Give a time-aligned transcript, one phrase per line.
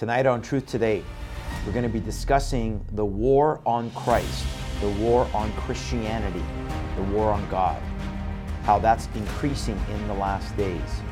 [0.00, 1.04] Tonight on Truth Today,
[1.66, 4.46] we're going to be discussing the war on Christ,
[4.80, 6.42] the war on Christianity,
[6.96, 7.78] the war on God,
[8.62, 11.02] how that's increasing in the last days.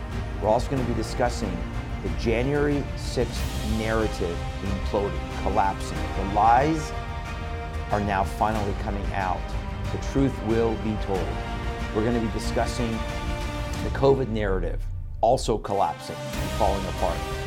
[0.41, 1.55] We're also going to be discussing
[2.03, 5.99] the January 6th narrative imploding, collapsing.
[6.17, 6.91] The lies
[7.91, 9.43] are now finally coming out.
[9.93, 11.29] The truth will be told.
[11.95, 12.93] We're going to be discussing
[13.85, 14.81] the COVID narrative
[15.21, 17.38] also collapsing and falling apart.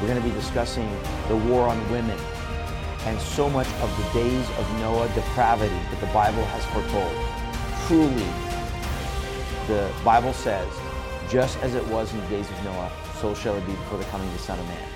[0.00, 0.88] We're going to be discussing
[1.28, 2.18] the war on women
[3.04, 7.14] and so much of the days of Noah depravity that the Bible has foretold.
[7.86, 8.28] Truly,
[9.66, 10.68] the Bible says,
[11.30, 14.04] just as it was in the days of Noah, so shall it be before the
[14.04, 14.88] coming of the Son of Man.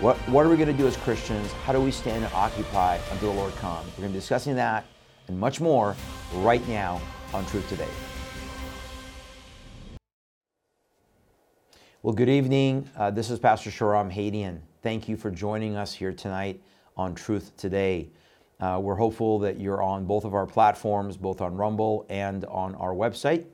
[0.00, 1.52] What, what are we going to do as Christians?
[1.64, 3.86] How do we stand and occupy until the Lord comes?
[3.96, 4.84] We're going to be discussing that
[5.28, 5.96] and much more
[6.34, 7.00] right now
[7.32, 7.88] on Truth Today.
[12.00, 12.88] Well, good evening.
[12.96, 14.60] Uh, this is Pastor Shahram Hadian.
[14.84, 16.60] Thank you for joining us here tonight
[16.96, 18.10] on Truth Today.
[18.60, 22.76] Uh, we're hopeful that you're on both of our platforms, both on Rumble and on
[22.76, 23.46] our website.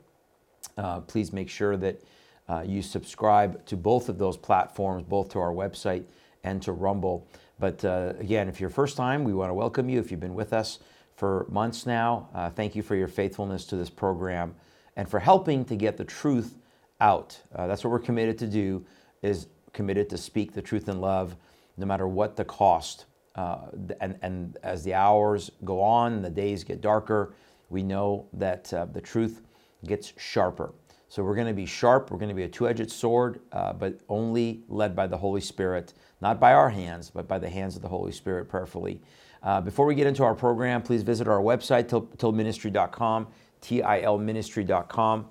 [0.77, 2.05] Uh, please make sure that
[2.47, 6.05] uh, you subscribe to both of those platforms, both to our website
[6.43, 7.27] and to Rumble.
[7.59, 9.99] But uh, again, if you're first time, we want to welcome you.
[9.99, 10.81] If you've been with us
[11.17, 14.55] for months now, uh, thank you for your faithfulness to this program
[14.97, 16.59] and for helping to get the truth
[17.01, 17.41] out.
[17.55, 18.85] Uh, that's what we're committed to do.
[19.23, 21.37] Is committed to speak the truth in love,
[21.77, 23.07] no matter what the cost.
[23.35, 23.67] Uh,
[24.01, 27.35] and, and as the hours go on, the days get darker,
[27.69, 29.43] we know that uh, the truth
[29.85, 30.73] gets sharper.
[31.09, 32.11] So we're going to be sharp.
[32.11, 35.41] We're going to be a two edged sword, uh, but only led by the Holy
[35.41, 39.01] Spirit, not by our hands, but by the hands of the Holy Spirit prayerfully.
[39.43, 43.27] Uh, before we get into our program, please visit our website, tilministry.com,
[43.61, 45.27] T I L ministry.com.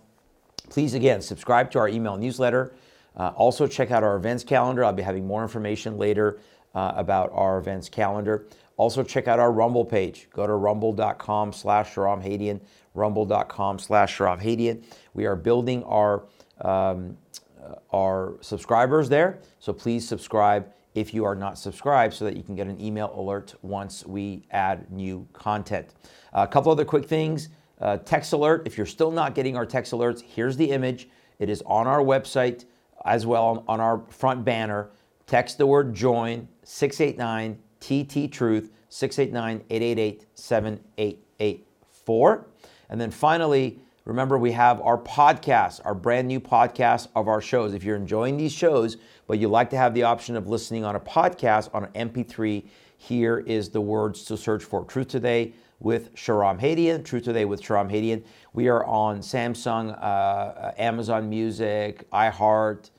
[0.69, 2.73] Please, again, subscribe to our email newsletter.
[3.16, 4.83] Uh, also, check out our events calendar.
[4.83, 6.39] I'll be having more information later
[6.73, 8.47] uh, about our events calendar.
[8.78, 10.28] Also, check out our Rumble page.
[10.34, 12.59] Go to rumble.com slash Hadian,
[12.95, 14.84] rumble.com slash Hadian.
[15.13, 16.24] We are building our,
[16.62, 17.18] um,
[17.63, 22.44] uh, our subscribers there, so please subscribe if you are not subscribed so that you
[22.44, 25.94] can get an email alert once we add new content.
[26.34, 27.50] a couple other quick things.
[27.79, 31.09] Uh, text alert, if you're still not getting our text alerts, here's the image.
[31.39, 32.66] It is on our website
[33.06, 34.89] as well on our front banner.
[35.28, 42.45] Text the word join 689 TT Truth 689 888 7884.
[42.89, 47.73] And then finally, remember we have our podcast, our brand new podcast of our shows.
[47.73, 48.97] If you're enjoying these shows,
[49.28, 52.66] but you like to have the option of listening on a podcast on an MP3,
[52.97, 57.61] here is the words to search for Truth Today with Shahram Hadian, Truth Today with
[57.61, 58.23] Shahram Hadian.
[58.53, 62.89] We are on Samsung, uh, Amazon Music, iHeart,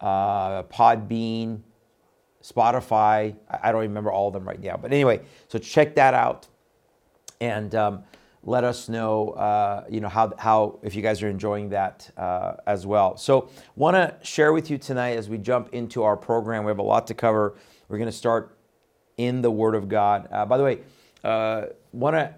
[0.00, 1.60] uh, Podbean,
[2.42, 3.36] Spotify.
[3.48, 4.76] I don't remember all of them right now.
[4.76, 6.48] But anyway, so check that out
[7.40, 8.04] and um,
[8.42, 12.54] let us know, uh, you know, how, how, if you guys are enjoying that uh,
[12.66, 13.16] as well.
[13.16, 16.64] So want to share with you tonight as we jump into our program.
[16.64, 17.56] We have a lot to cover.
[17.88, 18.56] We're going to start
[19.18, 20.28] in the Word of God.
[20.32, 20.80] Uh, by the way,
[21.24, 22.34] uh, want to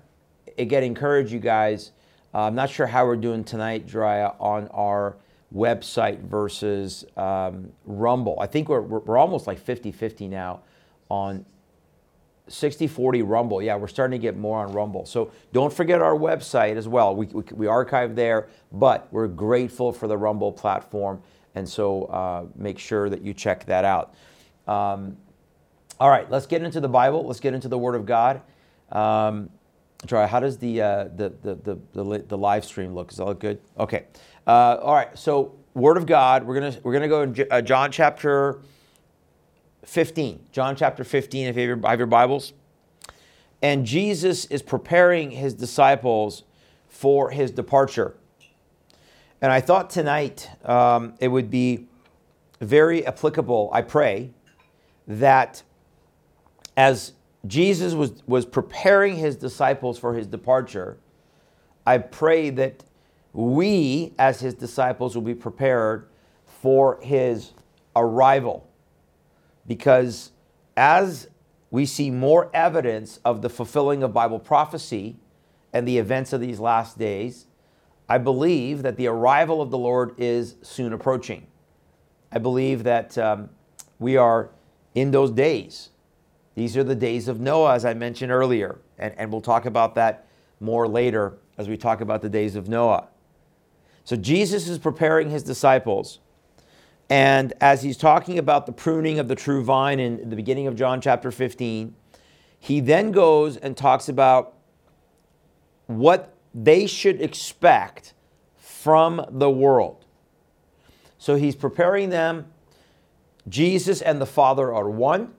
[0.59, 1.93] again encourage you guys.
[2.35, 5.17] Uh, I'm not sure how we're doing tonight, Drya, on our
[5.55, 8.39] website versus um, Rumble.
[8.41, 10.61] I think we're, we're almost like 50 50 now
[11.11, 11.45] on
[12.49, 13.63] 60 40 Rumble.
[13.63, 15.07] Yeah, we're starting to get more on Rumble.
[15.07, 17.15] So don't forget our website as well.
[17.15, 21.23] We, we, we archive there, but we're grateful for the Rumble platform.
[21.55, 24.15] And so uh, make sure that you check that out.
[24.67, 25.17] Um,
[26.01, 27.27] all right, let's get into the Bible.
[27.27, 28.41] Let's get into the Word of God.
[28.93, 29.51] Um.
[30.11, 33.13] How does the, uh, the, the, the, the, the, live stream look?
[33.13, 33.61] Is that good?
[33.79, 34.07] Okay.
[34.45, 35.17] Uh, all right.
[35.17, 36.45] So, Word of God.
[36.45, 38.61] We're gonna we're gonna go in uh, John chapter
[39.85, 40.47] 15.
[40.53, 41.47] John chapter 15.
[41.47, 42.53] If you have your, have your Bibles.
[43.63, 46.43] And Jesus is preparing his disciples
[46.89, 48.17] for his departure.
[49.41, 51.87] And I thought tonight um, it would be
[52.61, 53.71] very applicable.
[53.73, 54.31] I pray
[55.07, 55.63] that
[56.77, 57.13] as
[57.47, 60.99] Jesus was, was preparing his disciples for his departure,
[61.85, 62.85] I pray that
[63.33, 66.09] we, as his disciples, will be prepared
[66.47, 67.53] for his
[67.97, 68.69] arrival.
[69.67, 70.31] Because
[70.77, 71.29] as
[71.71, 75.17] we see more evidence of the fulfilling of Bible prophecy
[75.73, 77.47] and the events of these last days,
[78.09, 81.47] I believe that the arrival of the Lord is soon approaching.
[82.31, 83.49] I believe that um,
[83.99, 84.51] we are
[84.95, 85.91] in those days
[86.55, 89.95] these are the days of Noah, as I mentioned earlier, and, and we'll talk about
[89.97, 90.27] that
[90.61, 93.09] more later as we talk about the days of Noah.
[94.05, 96.19] So Jesus is preparing his disciples
[97.11, 100.77] And as he's talking about the pruning of the true vine in the beginning of
[100.77, 101.95] John chapter 15,
[102.59, 104.55] he then goes and talks about
[105.87, 108.15] what they should expect
[108.57, 110.07] from the world.
[111.19, 112.47] So he's preparing them.
[113.49, 115.35] Jesus and the Father are one.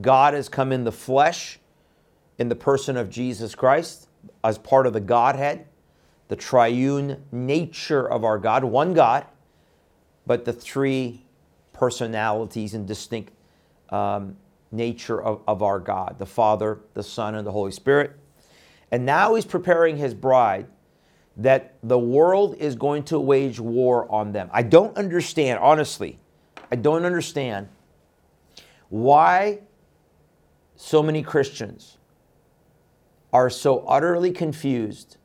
[0.00, 1.58] God has come in the flesh
[2.38, 4.08] in the person of Jesus Christ
[4.44, 5.66] as part of the Godhead,
[6.28, 9.26] the triune nature of our God, one God,
[10.26, 11.24] but the three
[11.72, 13.32] personalities and distinct
[13.90, 14.36] um,
[14.70, 18.12] nature of, of our God the Father, the Son, and the Holy Spirit.
[18.92, 20.66] And now he's preparing his bride
[21.36, 24.50] that the world is going to wage war on them.
[24.52, 26.18] I don't understand, honestly,
[26.70, 27.68] I don't understand
[28.88, 29.60] why
[30.82, 31.98] so many Christians
[33.34, 35.18] are so utterly confused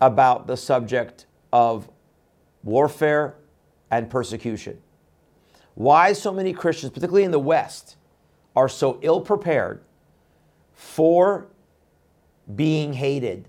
[0.00, 1.88] about the subject of
[2.64, 3.36] warfare
[3.88, 4.82] and persecution.
[5.74, 7.98] Why so many Christians, particularly in the West,
[8.56, 9.84] are so ill prepared
[10.72, 11.46] for
[12.52, 13.48] being hated,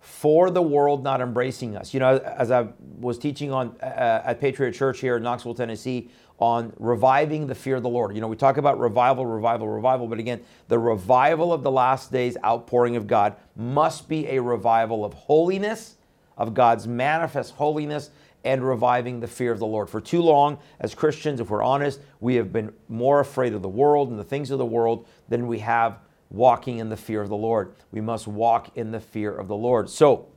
[0.00, 1.94] for the world not embracing us.
[1.94, 2.68] You know, as I
[3.00, 7.76] was teaching on uh, at Patriot Church here in Knoxville, Tennessee, on reviving the fear
[7.76, 8.14] of the Lord.
[8.14, 12.12] You know, we talk about revival, revival, revival, but again, the revival of the last
[12.12, 15.96] days outpouring of God must be a revival of holiness,
[16.36, 18.10] of God's manifest holiness,
[18.44, 19.90] and reviving the fear of the Lord.
[19.90, 23.68] For too long, as Christians, if we're honest, we have been more afraid of the
[23.68, 25.98] world and the things of the world than we have
[26.30, 27.74] walking in the fear of the Lord.
[27.90, 29.90] We must walk in the fear of the Lord.
[29.90, 30.28] So,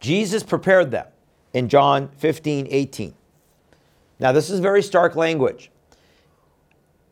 [0.00, 1.06] Jesus prepared them
[1.52, 3.14] in John 15, 18.
[4.24, 5.70] Now, this is very stark language.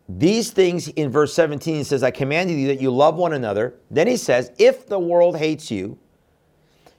[0.09, 3.75] These things in verse 17 he says, I commanded you that you love one another.
[3.91, 5.99] Then he says, If the world hates you,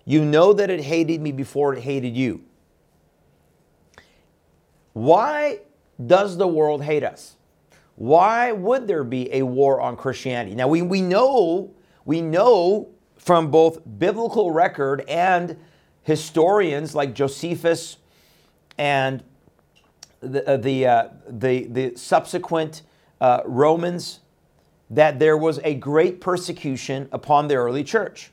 [0.06, 2.44] you know that it hated me before it hated you.
[4.94, 5.62] Why
[6.06, 7.36] does the world hate us?
[7.96, 10.56] Why would there be a war on Christianity?
[10.56, 11.74] Now we, we know
[12.06, 15.58] we know from both biblical record and
[16.04, 17.98] historians like Josephus
[18.78, 19.24] and
[20.24, 22.84] the, uh, the, uh, the, the, subsequent
[23.22, 24.22] uh, Romans
[24.90, 28.32] that there was a great persecution upon the early church.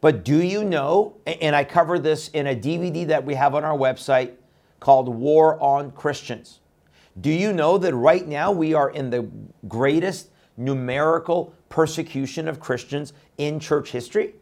[0.00, 3.64] But do you know, and I cover this in a DVD that we have on
[3.64, 4.32] our website
[4.80, 6.60] called War on Christians.
[7.20, 9.28] Do you know that right now we are in the
[9.66, 14.34] greatest numerical persecution of Christians in church history?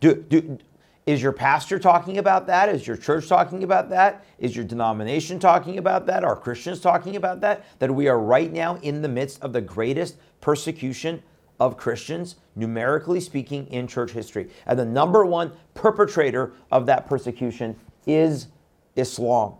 [0.00, 0.58] Do, do,
[1.06, 2.68] is your pastor talking about that?
[2.68, 4.24] Is your church talking about that?
[4.38, 6.24] Is your denomination talking about that?
[6.24, 7.64] Are Christians talking about that?
[7.78, 11.22] That we are right now in the midst of the greatest persecution
[11.60, 14.50] of Christians, numerically speaking, in church history.
[14.66, 17.76] And the number one perpetrator of that persecution
[18.06, 18.48] is
[18.96, 19.54] Islam.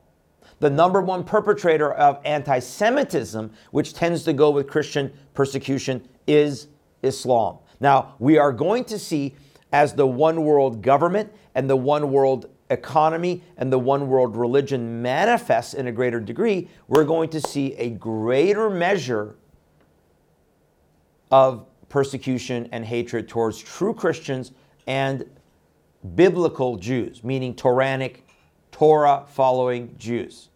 [0.61, 6.69] The number one perpetrator of anti Semitism, which tends to go with Christian persecution, is
[7.03, 7.59] Islam.
[7.81, 9.35] Now, we are going to see
[9.75, 15.03] as the one world government and the one world economy and the one world religion
[15.03, 19.35] manifests in a greater degree, we're going to see a greater measure
[21.33, 24.53] of persecution and hatred towards true Christians
[24.87, 25.29] and
[26.15, 28.19] biblical Jews, meaning Toranic,
[28.71, 30.51] Torah following Jews.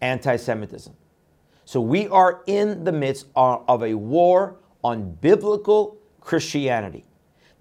[0.00, 0.94] Anti Semitism.
[1.64, 7.04] So we are in the midst of a war on biblical Christianity.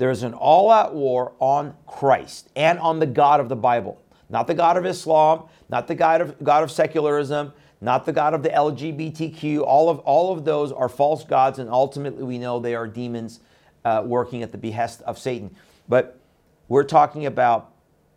[0.04, 4.04] There is an all out war on Christ and on the God of the Bible.
[4.30, 8.34] Not the God of Islam, not the God of, God of secularism, not the God
[8.34, 9.62] of the LGBTQ.
[9.62, 13.40] All of, all of those are false gods, and ultimately we know they are demons
[13.86, 15.56] uh, working at the behest of Satan.
[15.88, 16.20] But
[16.68, 17.72] we're talking about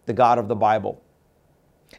[0.07, 1.01] the God of the Bible.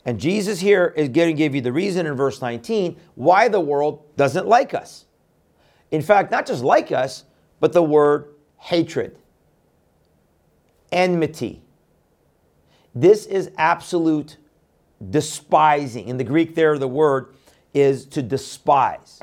[0.04, 3.62] And Jesus here is going to give you the reason in verse 19 why the
[3.62, 5.06] world doesn't like us.
[5.92, 7.24] In fact, not just like us,
[7.62, 9.18] but the word hatred
[10.92, 11.62] enmity.
[12.96, 14.38] This is absolute
[15.10, 16.08] despising.
[16.08, 17.36] In the Greek, there, the word
[17.74, 19.22] is to despise.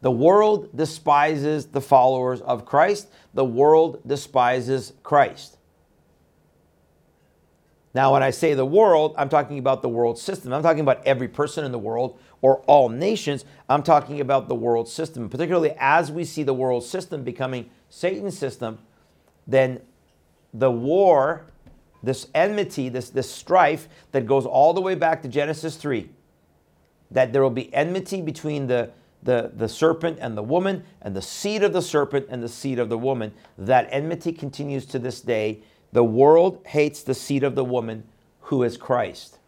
[0.00, 5.56] The world despises the followers of Christ, the world despises Christ.
[7.94, 10.52] Now, when I say the world, I'm talking about the world system.
[10.52, 13.44] I'm talking about every person in the world or all nations.
[13.68, 15.28] I'm talking about the world system.
[15.28, 18.78] Particularly as we see the world system becoming Satan's system,
[19.46, 19.80] then
[20.52, 21.46] the war,
[22.02, 26.08] this enmity, this, this strife that goes all the way back to Genesis 3,
[27.10, 28.90] that there will be enmity between the,
[29.22, 32.78] the, the serpent and the woman, and the seed of the serpent and the seed
[32.78, 33.32] of the woman.
[33.56, 35.60] That enmity continues to this day.
[35.92, 38.04] The world hates the seed of the woman,
[38.42, 39.38] who is Christ.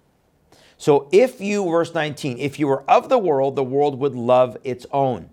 [0.77, 4.57] So if you, verse 19, if you were of the world, the world would love
[4.65, 5.29] its own.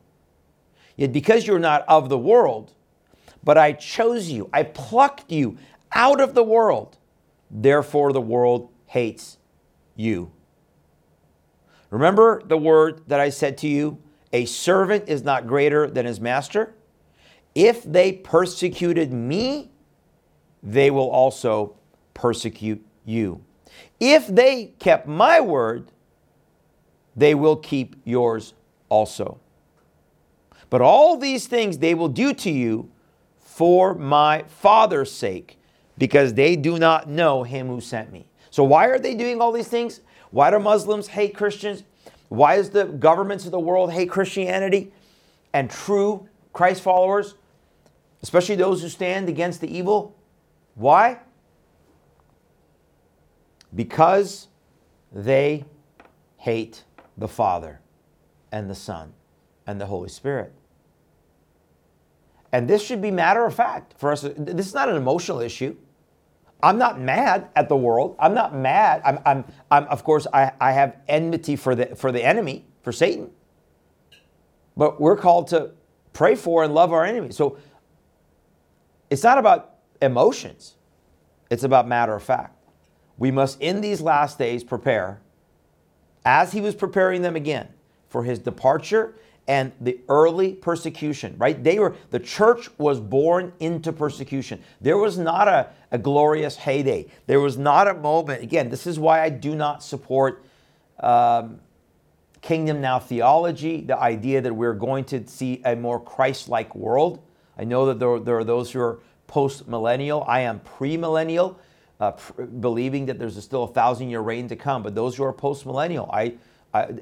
[0.98, 2.74] Yet because you're not of the world,
[3.48, 5.58] but I chose you, I plucked you
[5.94, 6.98] out of the world,
[7.50, 9.38] therefore the world hates
[9.96, 10.34] you.
[11.90, 14.00] Remember the word that I said to you?
[14.34, 16.76] A servant is not greater than his master.
[17.56, 19.72] If they persecuted me,
[20.62, 21.78] they will also
[22.14, 23.46] persecute you.
[23.98, 25.90] If they kept my word,
[27.16, 28.54] they will keep yours
[28.90, 29.40] also.
[30.70, 32.92] But all these things they will do to you
[33.58, 35.58] for my Father's sake,
[35.98, 38.30] because they do not know him who sent me.
[38.52, 40.02] So, why are they doing all these things?
[40.30, 41.82] Why do Muslims hate Christians?
[42.30, 44.94] Why does the governments of the world hate Christianity
[45.54, 47.34] and true Christ followers,
[48.22, 50.16] especially those who stand against the evil?
[50.76, 51.18] Why?
[53.74, 54.50] Because
[55.12, 55.66] they
[56.38, 56.84] hate
[57.18, 57.80] the Father
[58.52, 59.14] and the Son
[59.66, 60.54] and the Holy Spirit.
[62.58, 64.22] And this should be matter of fact for us.
[64.36, 65.76] This is not an emotional issue.
[66.64, 68.16] I'm not mad at the world.
[68.18, 69.04] I'm not mad.
[69.06, 72.92] I'm, I'm, I'm of course, I, I have enmity for the, for the enemy, for
[72.92, 73.30] Satan.
[74.76, 75.70] But we're called to
[76.14, 77.36] pray for and love our enemies.
[77.36, 77.60] So
[79.12, 80.78] it's not about emotions,
[81.52, 82.56] it's about matter of fact.
[83.20, 85.22] We must, in these last days, prepare,
[86.26, 87.68] as he was preparing them again,
[88.10, 89.14] for his departure
[89.48, 91.64] and the early persecution, right?
[91.64, 94.62] They were, the church was born into persecution.
[94.82, 97.08] There was not a, a glorious heyday.
[97.28, 98.44] There was not a moment.
[98.44, 100.44] Again, this is why I do not support
[101.00, 101.62] um,
[102.42, 107.22] kingdom now theology, the idea that we're going to see a more Christ like world.
[107.58, 110.24] I know that there, there, are those who are post millennial.
[110.28, 111.60] I am pre millennial,
[112.00, 114.84] uh, pr- believing that there's a still a thousand year reign to come.
[114.84, 116.10] But those who are post millennial,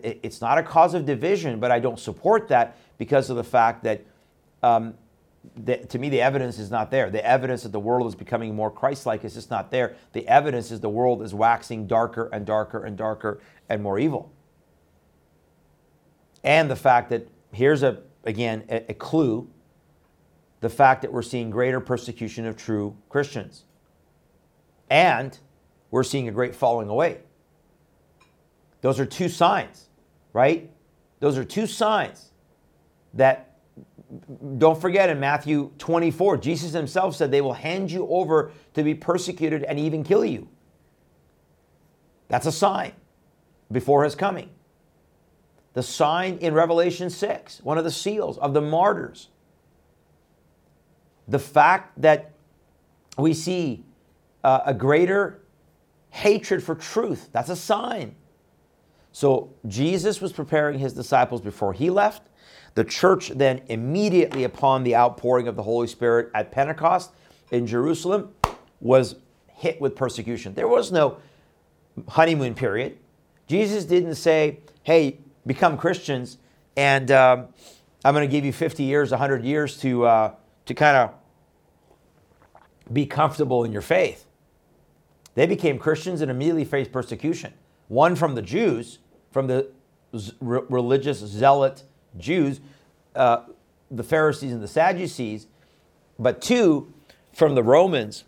[0.03, 3.83] It's not a cause of division, but I don't support that because of the fact
[3.83, 4.01] that,
[4.63, 4.95] um,
[5.55, 7.09] the, to me, the evidence is not there.
[7.09, 9.95] The evidence that the world is becoming more Christ like is just not there.
[10.13, 13.39] The evidence is the world is waxing darker and darker and darker
[13.69, 14.31] and more evil.
[16.43, 19.49] And the fact that, here's a, again, a, a clue
[20.61, 23.65] the fact that we're seeing greater persecution of true Christians.
[24.89, 25.37] And
[25.91, 27.19] we're seeing a great falling away.
[28.85, 29.89] Those are two signs,
[30.31, 30.69] right?
[31.19, 32.29] Those are two signs
[33.15, 33.57] that,
[34.59, 38.93] don't forget in Matthew 24, Jesus himself said, they will hand you over to be
[38.93, 40.47] persecuted and even kill you.
[42.27, 42.91] That's a sign
[43.71, 44.51] before his coming.
[45.73, 49.29] The sign in Revelation 6, one of the seals of the martyrs.
[51.27, 52.33] The fact that
[53.17, 53.83] we see
[54.43, 55.41] uh, a greater
[56.11, 58.15] hatred for truth, that's a sign.
[59.15, 62.27] So Jesus was preparing his disciples before he left.
[62.73, 67.11] The church then, immediately upon the outpouring of the Holy Spirit at Pentecost
[67.49, 68.33] in Jerusalem,
[68.81, 69.15] was
[69.47, 70.53] hit with persecution.
[70.53, 71.15] There was no
[72.09, 72.97] honeymoon period.
[73.47, 76.37] Jesus didn't say, hey, become Christians,
[76.75, 77.47] and um,
[78.03, 81.13] I'm going to give you 50 years, 100 years to, uh, to kind of
[82.91, 84.25] be comfortable in your faith.
[85.35, 87.53] They became Christians and immediately faced persecution.
[87.87, 88.99] One from the Jews,
[89.35, 89.69] from the
[90.39, 91.83] religious zealot
[92.17, 92.61] Jews,
[93.17, 93.43] uh,
[93.91, 95.47] the Pharisees and the Sadducees,
[96.17, 96.93] but two
[97.33, 98.23] from the Romans.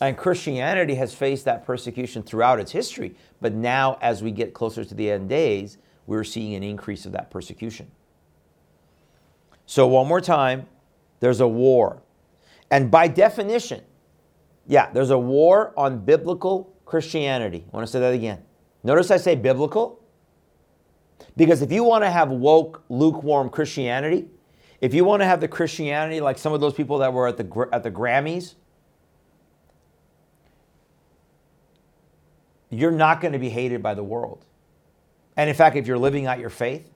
[0.00, 3.14] And Christianity has faced that persecution throughout its history.
[3.42, 7.12] But now, as we get closer to the end days, we're seeing an increase of
[7.12, 7.90] that persecution.
[9.66, 10.66] So, one more time,
[11.20, 12.00] there's a war.
[12.70, 13.82] And by definition,
[14.66, 17.66] yeah, there's a war on biblical Christianity.
[17.70, 18.42] I want to say that again.
[18.82, 20.00] Notice I say biblical
[21.36, 24.28] because if you want to have woke, lukewarm Christianity,
[24.80, 27.36] if you want to have the Christianity like some of those people that were at
[27.36, 28.54] the, at the Grammys,
[32.70, 34.44] you're not going to be hated by the world.
[35.36, 36.90] And in fact, if you're living out your faith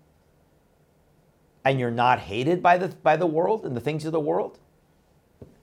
[1.64, 4.58] and you're not hated by the, by the world and the things of the world,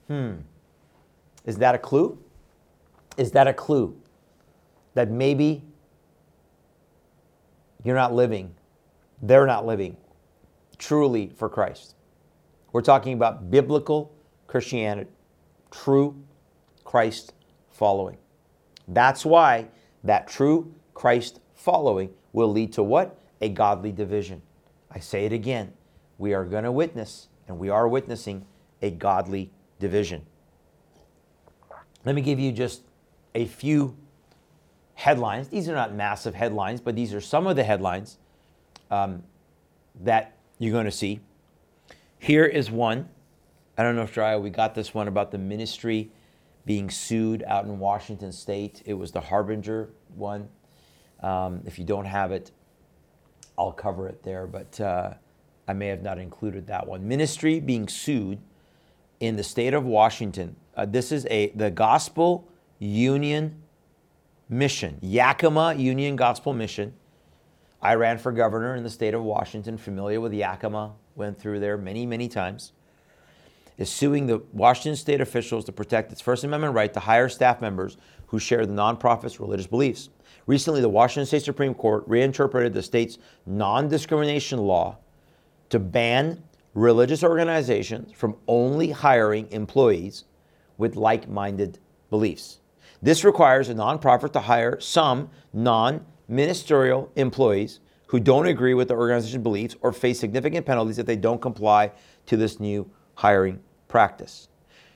[0.06, 0.34] hmm,
[1.44, 2.18] is that a clue?
[3.16, 4.00] Is that a clue
[4.94, 5.62] that maybe
[7.88, 8.54] you're not living
[9.22, 9.96] they're not living
[10.78, 11.94] truly for Christ.
[12.72, 14.14] We're talking about biblical
[14.46, 15.10] Christianity,
[15.70, 16.22] true
[16.84, 17.32] Christ
[17.70, 18.16] following.
[18.86, 19.68] That's why
[20.04, 23.18] that true Christ following will lead to what?
[23.40, 24.42] A godly division.
[24.90, 25.72] I say it again.
[26.16, 28.46] We are going to witness, and we are witnessing
[28.82, 30.24] a godly division.
[32.04, 32.82] Let me give you just
[33.34, 33.96] a few
[34.98, 35.46] headlines.
[35.46, 38.18] These are not massive headlines, but these are some of the headlines
[38.90, 39.22] um,
[40.02, 41.20] that you're going to see.
[42.18, 43.08] Here is one.
[43.76, 46.10] I don't know if Dry, we got this one about the ministry
[46.66, 48.82] being sued out in Washington State.
[48.86, 50.48] It was the Harbinger one.
[51.22, 52.50] Um, if you don't have it,
[53.56, 55.14] I'll cover it there, but uh,
[55.68, 57.06] I may have not included that one.
[57.06, 58.40] Ministry being sued
[59.20, 60.56] in the state of Washington.
[60.76, 62.48] Uh, this is a the Gospel
[62.80, 63.62] Union
[64.48, 66.94] Mission, Yakima Union Gospel Mission.
[67.82, 71.76] I ran for governor in the state of Washington, familiar with Yakima, went through there
[71.76, 72.72] many, many times.
[73.76, 77.60] Is suing the Washington state officials to protect its First Amendment right to hire staff
[77.60, 80.08] members who share the nonprofit's religious beliefs.
[80.46, 84.96] Recently, the Washington State Supreme Court reinterpreted the state's non discrimination law
[85.68, 86.42] to ban
[86.74, 90.24] religious organizations from only hiring employees
[90.78, 91.78] with like minded
[92.10, 92.57] beliefs.
[93.00, 98.94] This requires a nonprofit to hire some non ministerial employees who don't agree with the
[98.94, 101.92] organization's beliefs or face significant penalties if they don't comply
[102.26, 104.48] to this new hiring practice.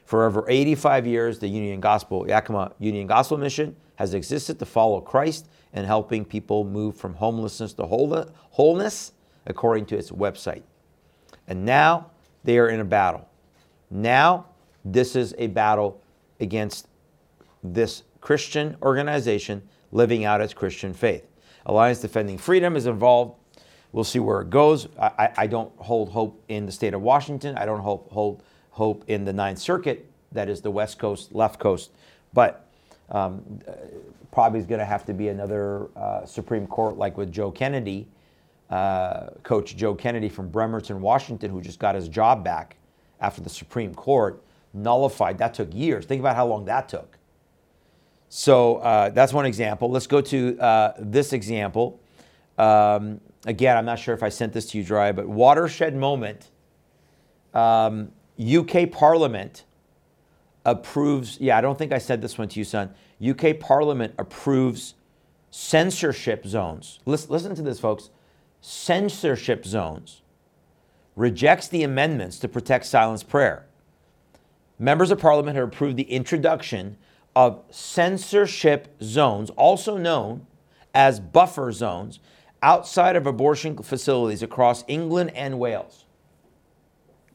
[0.04, 5.00] For over 85 years, the Union Gospel, Yakima Union Gospel Mission has existed to follow
[5.00, 9.12] Christ and helping people move from homelessness to wholeness,
[9.47, 10.62] according to its website.
[11.47, 12.11] And now
[12.44, 13.28] they are in a battle.
[13.90, 14.47] Now,
[14.85, 16.00] this is a battle
[16.40, 16.88] against
[17.62, 21.26] this Christian organization living out its Christian faith.
[21.66, 23.37] Alliance Defending Freedom is involved.
[23.92, 24.88] We'll see where it goes.
[24.99, 27.57] I, I don't hold hope in the state of Washington.
[27.59, 31.61] I don't hold, hold hope in the Ninth Circuit, that is the West Coast, left
[31.61, 31.90] coast.
[32.33, 32.66] But
[33.11, 33.61] um,
[34.33, 38.09] probably is going to have to be another uh, Supreme Court, like with Joe Kennedy,
[38.71, 42.76] uh, Coach Joe Kennedy from Bremerton, Washington, who just got his job back
[43.21, 44.42] after the Supreme Court
[44.73, 45.37] nullified.
[45.37, 46.07] That took years.
[46.07, 47.19] Think about how long that took.
[48.34, 49.90] So uh, that's one example.
[49.90, 52.00] Let's go to uh, this example.
[52.56, 56.48] Um, again, I'm not sure if I sent this to you, Dry, but watershed moment.
[57.52, 58.10] Um,
[58.42, 59.64] UK Parliament
[60.64, 62.95] approves, yeah, I don't think I said this one to you, son.
[63.23, 64.95] UK Parliament approves
[65.50, 67.00] censorship zones.
[67.04, 68.08] Listen, listen to this, folks.
[68.62, 70.23] Censorship zones
[71.16, 73.66] rejects the amendments to protect silence prayer.
[74.78, 76.97] Members of Parliament have approved the introduction
[77.34, 80.47] of censorship zones, also known
[80.95, 82.21] as buffer zones,
[82.62, 86.04] outside of abortion facilities across England and Wales.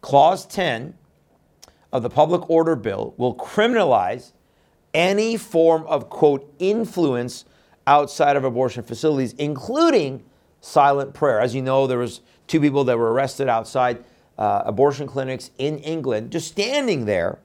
[0.01, 0.93] Clause 10
[1.91, 4.31] of the Public Order Bill will criminalize
[4.93, 7.45] any form of, quote, influence
[7.85, 10.23] outside of abortion facilities, including
[10.61, 11.39] silent prayer.
[11.39, 14.03] As you know, there was two people that were arrested outside
[14.37, 17.39] uh, abortion clinics in England, just standing there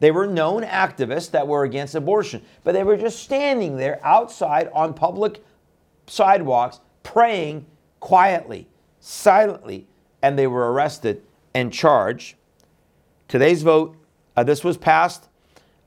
[0.00, 4.68] they were known activists that were against abortion, but they were just standing there outside
[4.72, 5.42] on public
[6.06, 7.66] sidewalks praying
[8.00, 8.68] quietly,
[9.00, 9.86] silently,
[10.22, 11.22] and they were arrested
[11.54, 12.36] and charged.
[13.26, 13.96] Today's vote,
[14.36, 15.28] uh, this was passed,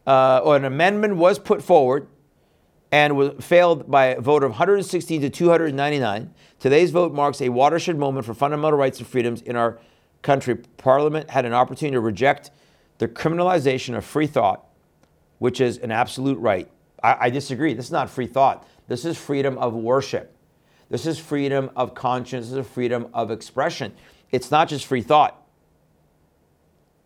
[0.06, 2.08] uh, or an amendment was put forward
[2.92, 6.34] and was failed by a vote of 116 to 299.
[6.60, 9.80] Today's vote marks a watershed moment for fundamental rights and freedoms in our
[10.22, 10.56] country.
[10.78, 12.52] Parliament had an opportunity to reject
[13.02, 14.64] the criminalization of free thought,
[15.40, 16.70] which is an absolute right.
[17.02, 17.74] I, I, disagree.
[17.74, 18.68] This is not free thought.
[18.88, 20.38] This is freedom of worship.
[20.88, 22.52] This is freedom of conscience.
[22.52, 23.92] This is freedom of expression.
[24.30, 25.44] It's not just free thought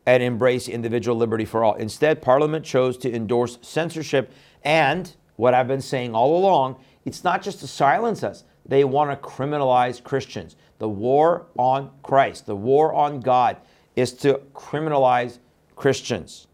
[0.05, 1.75] and embrace individual liberty for all.
[1.75, 4.34] Instead, Parliament chose to endorse censorship
[4.65, 9.12] and what I've been saying all along it's not just to silence us, they want
[9.12, 10.58] to criminalize Christians.
[10.77, 13.55] The war on Christ, the war on God,
[13.95, 15.39] is to criminalize
[15.76, 16.48] Christians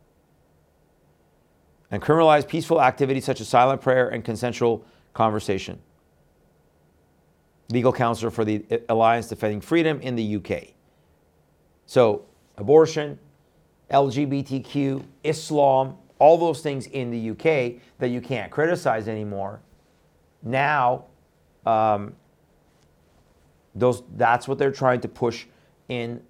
[1.92, 5.80] and criminalize peaceful activities such as silent prayer and consensual conversation.
[7.70, 10.70] Legal counselor for the Alliance Defending Freedom in the UK.
[11.86, 12.26] So,
[12.58, 13.20] abortion,
[13.92, 19.60] LGBTQ, Islam, all those things in the UK that you can't criticize anymore.
[20.44, 21.06] Now,
[21.66, 22.16] um,
[23.76, 25.46] those, that's what they're trying to push
[25.90, 26.22] in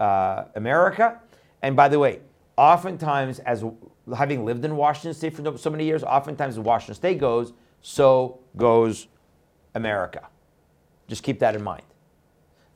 [0.00, 1.20] uh, America
[1.62, 2.20] and by the way,
[2.56, 3.64] oftentimes, as
[4.16, 9.08] having lived in Washington State for so many years, oftentimes Washington State goes, so goes
[9.74, 10.28] America.
[11.08, 11.82] Just keep that in mind.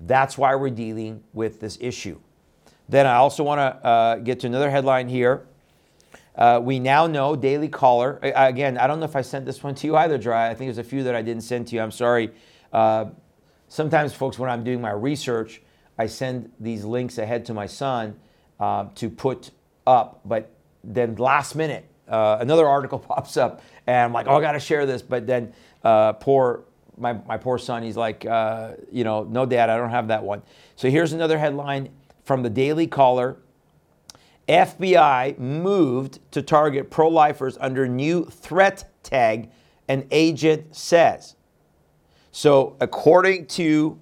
[0.00, 2.18] That's why we're dealing with this issue.
[2.88, 5.46] Then I also want to uh, get to another headline here.
[6.34, 8.18] Uh, we now know Daily Caller.
[8.22, 10.48] Again, I don't know if I sent this one to you either, Dry.
[10.48, 11.82] I think there's a few that I didn't send to you.
[11.82, 12.30] I'm sorry.
[12.72, 13.06] Uh,
[13.68, 15.60] sometimes, folks, when I'm doing my research,
[15.98, 18.16] I send these links ahead to my son
[18.60, 19.50] uh, to put
[19.86, 20.50] up, but
[20.84, 24.60] then last minute, uh, another article pops up, and I'm like, oh, I got to
[24.60, 25.02] share this.
[25.02, 26.64] But then uh, poor
[27.00, 30.22] my, my poor son, he's like, uh, you know, no, dad, I don't have that
[30.22, 30.42] one.
[30.76, 31.88] So here's another headline
[32.24, 33.38] from the Daily Caller.
[34.48, 39.50] FBI moved to target pro lifers under new threat tag,
[39.88, 41.36] an agent says.
[42.32, 43.98] So, according to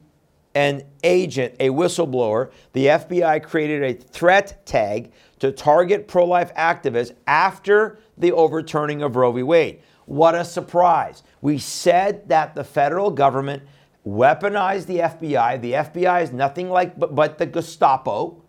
[0.59, 7.15] an agent, a whistleblower, the FBI created a threat tag to target pro life activists
[7.29, 9.45] after the overturning of Roe v.
[9.45, 9.81] Wade.
[10.07, 11.23] What a surprise.
[11.43, 13.63] We said that the federal government
[14.05, 15.61] weaponized the FBI.
[15.61, 18.43] The FBI is nothing like but, but the Gestapo.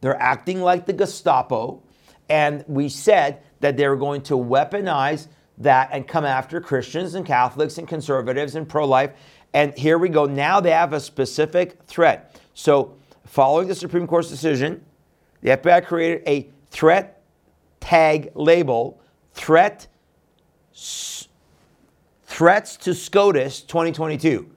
[0.00, 1.84] They're acting like the Gestapo.
[2.28, 7.24] And we said that they were going to weaponize that and come after Christians and
[7.24, 9.12] Catholics and conservatives and pro life.
[9.54, 10.26] And here we go.
[10.26, 12.40] Now they have a specific threat.
[12.54, 14.84] So, following the Supreme Court's decision,
[15.40, 17.22] the FBI created a threat
[17.80, 19.00] tag label,
[19.32, 19.86] threat
[22.24, 24.50] threats to SCOTUS 2022.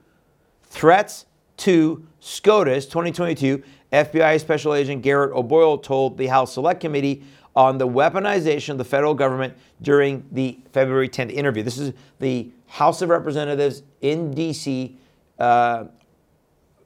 [0.63, 1.25] Threats
[1.57, 3.63] to SCOTUS 2022.
[3.93, 7.23] FBI Special Agent Garrett O'Boyle told the House Select Committee
[7.55, 11.63] on the weaponization of the federal government during the February 10th interview.
[11.63, 14.97] This is the House of Representatives in D.C.
[15.39, 15.85] Uh,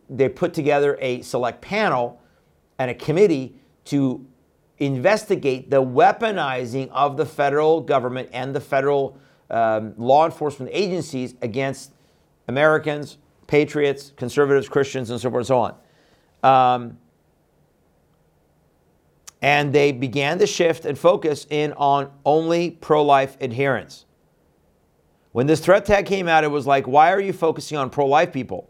[0.09, 2.21] they put together a select panel
[2.77, 4.25] and a committee to
[4.77, 9.17] investigate the weaponizing of the federal government and the federal
[9.49, 11.91] um, law enforcement agencies against
[12.47, 13.17] Americans,
[13.47, 15.59] patriots, conservatives, Christians, and so forth and so
[16.43, 16.75] on.
[16.75, 16.97] Um,
[19.41, 24.05] and they began to shift and focus in on only pro life adherents.
[25.31, 28.05] When this threat tag came out, it was like, why are you focusing on pro
[28.05, 28.69] life people?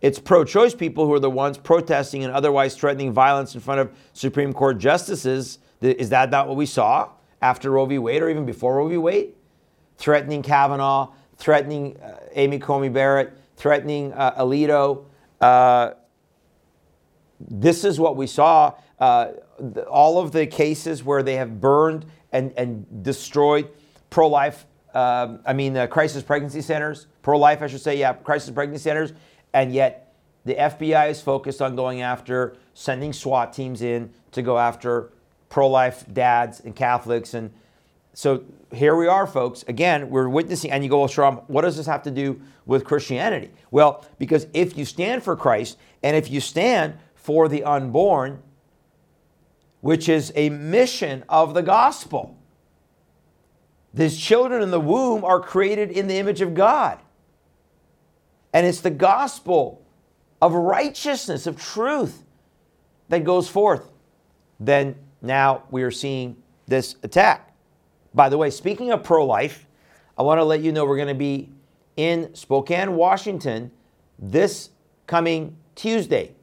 [0.00, 3.80] It's pro choice people who are the ones protesting and otherwise threatening violence in front
[3.80, 5.58] of Supreme Court justices.
[5.80, 7.98] Is that not what we saw after Roe v.
[7.98, 8.98] Wade or even before Roe v.
[8.98, 9.32] Wade?
[9.96, 15.06] Threatening Kavanaugh, threatening uh, Amy Coney Barrett, threatening uh, Alito.
[15.40, 15.92] Uh,
[17.40, 18.74] this is what we saw.
[18.98, 19.28] Uh,
[19.88, 23.68] all of the cases where they have burned and, and destroyed
[24.10, 28.12] pro life, um, I mean, uh, crisis pregnancy centers, pro life, I should say, yeah,
[28.12, 29.12] crisis pregnancy centers
[29.54, 30.12] and yet
[30.44, 35.10] the FBI is focused on going after sending SWAT teams in to go after
[35.48, 37.32] pro life dads and Catholics.
[37.32, 37.50] And
[38.12, 39.64] so here we are, folks.
[39.68, 43.50] Again, we're witnessing, and you go, well, what does this have to do with Christianity?
[43.70, 48.42] Well, because if you stand for Christ and if you stand for the unborn,
[49.80, 52.36] which is a mission of the gospel,
[53.94, 56.98] these children in the womb are created in the image of God.
[58.52, 59.82] And it's the gospel
[60.42, 62.24] of righteousness, of truth
[63.08, 63.88] that goes forth.
[64.58, 67.54] Then now we are seeing this attack.
[68.12, 69.66] By the way, speaking of pro life,
[70.18, 71.50] I want to let you know we're going to be
[71.96, 73.70] in Spokane, Washington
[74.18, 74.70] this
[75.06, 76.34] coming Tuesday,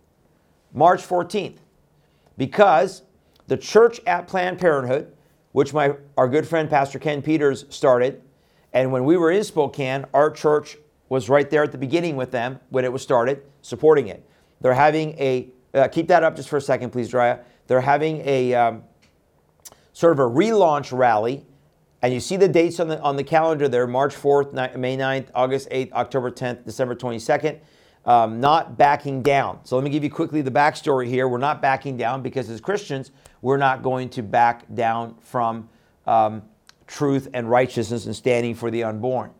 [0.73, 1.57] March 14th,
[2.37, 3.03] because
[3.47, 5.13] the church at Planned Parenthood,
[5.51, 8.21] which my our good friend Pastor Ken Peters started,
[8.73, 10.77] and when we were in Spokane, our church
[11.09, 14.25] was right there at the beginning with them when it was started, supporting it.
[14.61, 17.43] They're having a, uh, keep that up just for a second, please, Drya.
[17.67, 18.83] They're having a um,
[19.91, 21.45] sort of a relaunch rally.
[22.01, 25.27] And you see the dates on the, on the calendar there March 4th, May 9th,
[25.35, 27.59] August 8th, October 10th, December 22nd.
[28.03, 29.59] Um, not backing down.
[29.63, 31.27] So let me give you quickly the backstory here.
[31.27, 33.11] We're not backing down because as Christians,
[33.43, 35.69] we're not going to back down from
[36.07, 36.41] um,
[36.87, 39.31] truth and righteousness and standing for the unborn.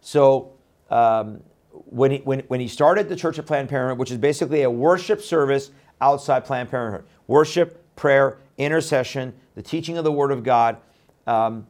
[0.00, 0.52] So
[0.90, 4.62] um, when, he, when, when he started the Church of Planned Parenthood, which is basically
[4.62, 7.04] a worship service outside Planned Parenthood.
[7.26, 10.76] Worship, prayer, intercession, the teaching of the Word of God,
[11.26, 11.66] um,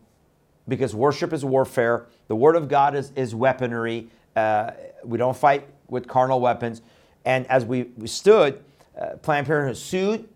[0.66, 2.06] because worship is warfare.
[2.28, 4.08] The Word of God is, is weaponry.
[4.36, 4.72] Uh,
[5.04, 6.82] we don't fight with carnal weapons.
[7.24, 8.62] And as we, we stood,
[9.00, 10.28] uh, Planned Parenthood sued.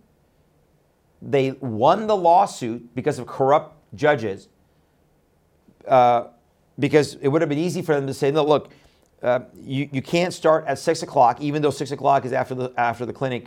[1.21, 4.49] They won the lawsuit because of corrupt judges.
[5.87, 6.29] Uh,
[6.79, 8.71] because it would have been easy for them to say, no, look,
[9.23, 12.73] uh, you, you can't start at 6 o'clock, even though 6 o'clock is after the,
[12.77, 13.47] after the clinic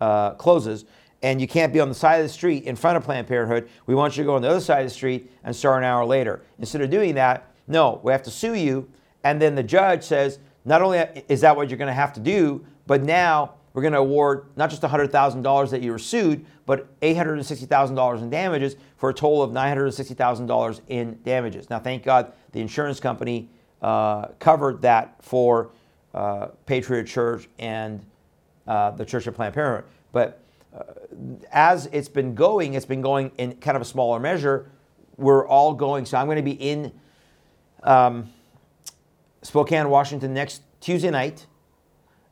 [0.00, 0.86] uh, closes,
[1.22, 3.68] and you can't be on the side of the street in front of Planned Parenthood.
[3.86, 5.84] We want you to go on the other side of the street and start an
[5.84, 6.42] hour later.
[6.58, 8.88] Instead of doing that, no, we have to sue you.
[9.24, 12.20] And then the judge says, not only is that what you're going to have to
[12.20, 17.00] do, but now we're going to award not just $100,000 that you were sued, but
[17.00, 21.70] $860,000 in damages for a total of $960,000 in damages.
[21.70, 23.48] Now, thank God the insurance company
[23.80, 25.70] uh, covered that for
[26.14, 28.04] uh, Patriot Church and
[28.66, 29.90] uh, the Church of Planned Parenthood.
[30.12, 30.40] But
[30.76, 30.82] uh,
[31.50, 34.70] as it's been going, it's been going in kind of a smaller measure
[35.16, 36.04] we're all going.
[36.04, 36.92] So I'm going to be in
[37.82, 38.30] um,
[39.42, 41.46] Spokane, Washington next Tuesday night,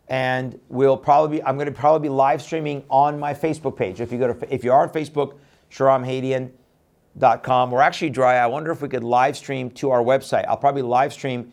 [0.08, 4.00] and we'll probably be, I'm going to probably be live streaming on my Facebook page.
[4.00, 5.38] If you go to if you are on Facebook,
[5.70, 7.70] shahramhadian.com.
[7.70, 8.36] We're actually dry.
[8.36, 10.46] I wonder if we could live stream to our website.
[10.46, 11.52] I'll probably live stream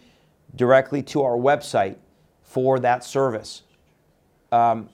[0.56, 1.98] directly to our website
[2.42, 3.64] for that service.
[4.52, 4.90] Um,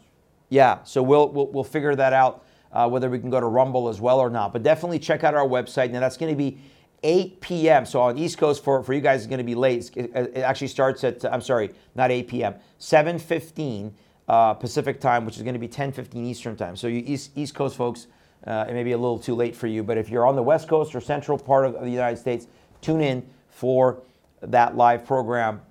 [0.49, 3.87] yeah, so we'll, we'll, we'll figure that out uh, whether we can go to Rumble
[3.87, 4.51] as well or not.
[4.51, 5.91] But definitely check out our website.
[5.91, 6.59] Now that's going to be
[7.03, 7.85] 8 p.m.
[7.85, 9.91] So on East Coast for, for you guys, it's going to be late.
[9.95, 12.55] It, it, actually starts at I'm sorry, not 8 p.m.
[12.79, 13.91] 7:15
[14.27, 16.75] uh, Pacific time, which is going to be 10:15 Eastern time.
[16.75, 18.07] So you East East Coast folks,
[18.47, 19.83] uh, it may be a little too late for you.
[19.83, 22.47] But if you're on the West Coast or Central part of, of the United States,
[22.81, 24.01] tune in for
[24.41, 25.61] that live program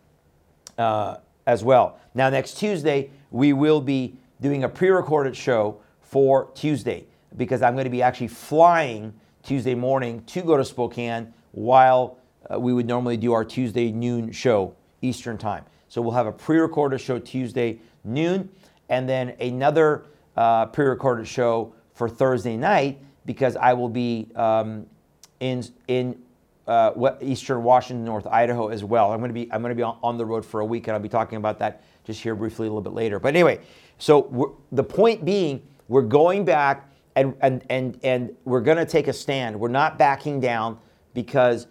[0.78, 1.16] uh,
[1.46, 1.98] as well.
[2.14, 7.84] Now next Tuesday we will be doing a pre-recorded show for Tuesday because I'm going
[7.84, 12.18] to be actually flying Tuesday morning to go to Spokane while
[12.52, 15.64] uh, we would normally do our Tuesday noon show Eastern time.
[15.88, 18.48] So we'll have a pre-recorded show Tuesday noon
[18.88, 24.86] and then another uh, pre-recorded show for Thursday night because I will be um,
[25.40, 26.20] in in
[26.66, 29.12] uh, Eastern Washington, North Idaho as well.
[29.12, 30.94] I'm going to be I'm going to be on the road for a week and
[30.94, 33.18] I'll be talking about that just here briefly a little bit later.
[33.18, 33.60] But anyway,
[33.98, 39.08] so the point being we're going back and, and, and, and we're going to take
[39.08, 39.58] a stand.
[39.58, 40.78] We're not backing down
[41.14, 41.66] because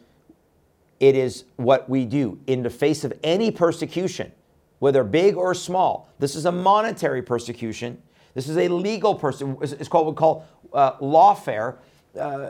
[1.00, 4.32] it is what we do in the face of any persecution,
[4.80, 6.10] whether big or small.
[6.20, 8.02] This is a monetary persecution.
[8.36, 9.58] This is a legal person.
[9.62, 11.78] It's called we call uh, lawfare.
[12.18, 12.50] Uh,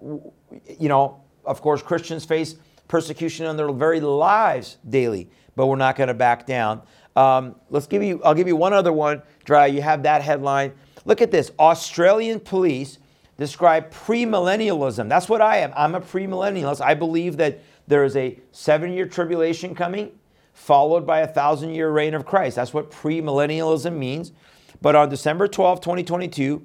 [0.00, 2.56] you know, of course, Christians face
[2.88, 6.82] persecution in their very lives daily, but we're not going to back down.
[7.14, 8.22] Um, let's give you.
[8.24, 9.22] I'll give you one other one.
[9.44, 9.66] Dry.
[9.66, 10.72] You have that headline.
[11.04, 12.98] Look at this Australian police
[13.38, 15.08] describe premillennialism.
[15.08, 15.72] That's what I am.
[15.76, 16.80] I'm a premillennialist.
[16.80, 20.12] I believe that there is a seven year tribulation coming,
[20.52, 22.56] followed by a thousand year reign of Christ.
[22.56, 24.32] That's what premillennialism means.
[24.80, 26.62] But on December 12, 2022,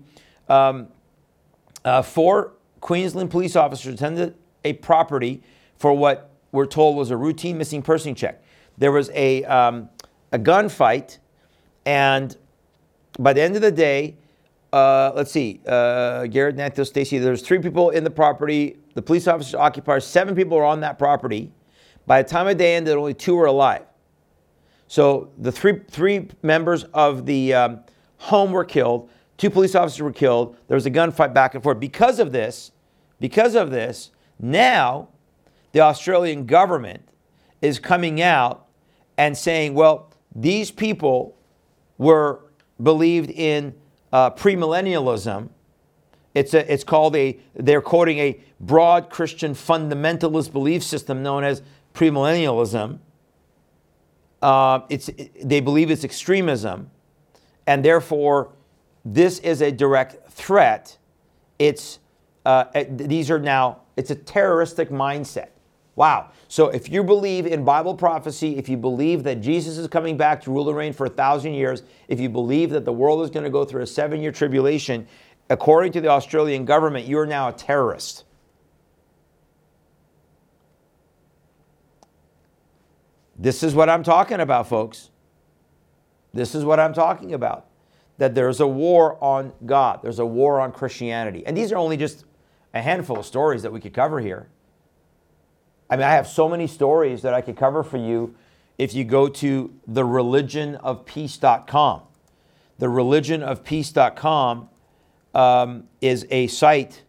[0.49, 0.87] um,
[1.83, 5.41] uh, four Queensland police officers attended a property
[5.77, 8.43] for what we're told was a routine missing person check.
[8.77, 9.89] There was a, um,
[10.31, 11.17] a gunfight,
[11.85, 12.35] and
[13.19, 14.15] by the end of the day,
[14.77, 18.77] uh, let's see, uh, Garrett, Nathan, Stacy, there's three people in the property.
[18.93, 21.51] The police officers occupied, seven people are on that property.
[22.05, 23.85] By the time of day ended, only two were alive.
[24.87, 27.79] So the three, three members of the um,
[28.17, 29.09] home were killed.
[29.37, 30.55] Two police officers were killed.
[30.67, 31.79] There was a gunfight back and forth.
[31.79, 32.71] Because of this,
[33.19, 35.09] because of this, now
[35.71, 37.01] the Australian government
[37.61, 38.67] is coming out
[39.17, 41.35] and saying, well, these people
[41.97, 42.43] were
[42.81, 43.73] believed in
[44.13, 45.49] uh, premillennialism.
[46.33, 51.61] It's, a, it's called a, they're quoting a broad Christian fundamentalist belief system known as
[51.93, 52.99] premillennialism.
[54.41, 55.09] Uh, it's,
[55.43, 56.91] they believe it's extremism,
[57.65, 58.51] and therefore,
[59.03, 60.97] this is a direct threat.
[61.57, 61.99] It's,
[62.45, 65.49] uh, these are now, it's a terroristic mindset.
[65.97, 66.29] Wow.
[66.47, 70.39] So if you believe in Bible prophecy, if you believe that Jesus is coming back
[70.43, 73.31] to rule and reign for a thousand years, if you believe that the world is
[73.31, 75.07] going to go through a seven year tribulation,
[75.49, 78.25] according to the Australian government, you are now a terrorist.
[83.35, 85.09] This is what I'm talking about, folks.
[86.31, 87.65] This is what I'm talking about.
[88.19, 91.43] That there's a war on God, there's a war on Christianity.
[91.47, 92.25] And these are only just
[92.75, 94.47] a handful of stories that we could cover here.
[95.89, 98.35] I mean, I have so many stories that I could cover for you
[98.77, 102.01] if you go to thereligionofpeace.com.
[102.79, 104.69] Thereligionofpeace.com
[105.33, 107.01] um, is a site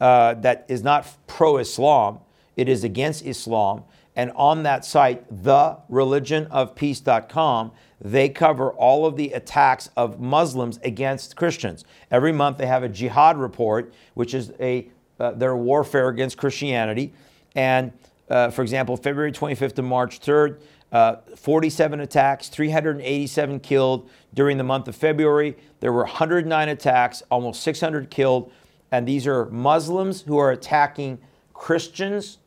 [0.00, 2.20] uh, that is not pro Islam,
[2.56, 3.84] it is against Islam.
[4.14, 11.84] And on that site, thereligionofpeace.com, they cover all of the attacks of Muslims against Christians.
[12.10, 17.14] Every month they have a jihad report, which is a uh, their warfare against Christianity.
[17.56, 17.92] And
[18.28, 20.60] uh, for example, February 25th to March 3rd,
[20.92, 25.56] uh, 47 attacks, 387 killed during the month of February.
[25.80, 28.52] There were 109 attacks, almost 600 killed.
[28.92, 31.18] And these are Muslims who are attacking
[31.52, 32.38] Christians,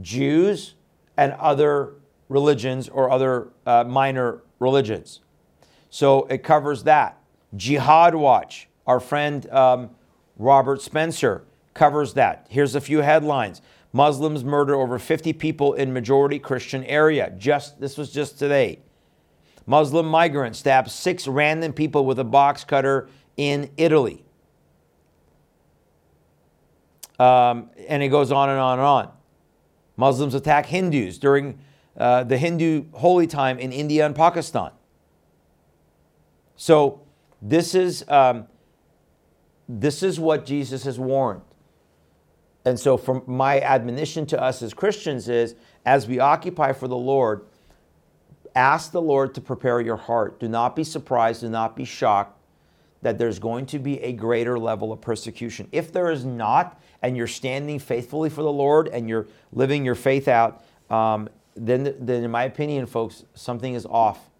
[0.00, 0.74] Jews,
[1.16, 1.94] and other
[2.28, 5.20] religions or other uh, minor religions.
[5.90, 7.18] So it covers that.
[7.56, 9.90] Jihad Watch, our friend um,
[10.36, 12.46] Robert Spencer covers that.
[12.48, 13.60] Here's a few headlines.
[13.94, 17.32] Muslims murder over 50 people in majority Christian area.
[17.38, 18.80] Just this was just today.
[19.66, 24.24] Muslim migrant stabs six random people with a box cutter in Italy.
[27.20, 29.12] Um, and it goes on and on and on.
[29.96, 31.60] Muslims attack Hindus during
[31.96, 34.72] uh, the Hindu holy time in India and Pakistan.
[36.56, 37.02] So
[37.40, 38.48] this is um,
[39.68, 41.42] this is what Jesus has warned.
[42.64, 46.96] And so, from my admonition to us as Christians is, as we occupy for the
[46.96, 47.44] Lord,
[48.54, 50.40] ask the Lord to prepare your heart.
[50.40, 51.42] Do not be surprised.
[51.42, 52.38] Do not be shocked
[53.02, 55.68] that there's going to be a greater level of persecution.
[55.72, 59.94] If there is not, and you're standing faithfully for the Lord and you're living your
[59.94, 64.30] faith out, um, then, then in my opinion, folks, something is off.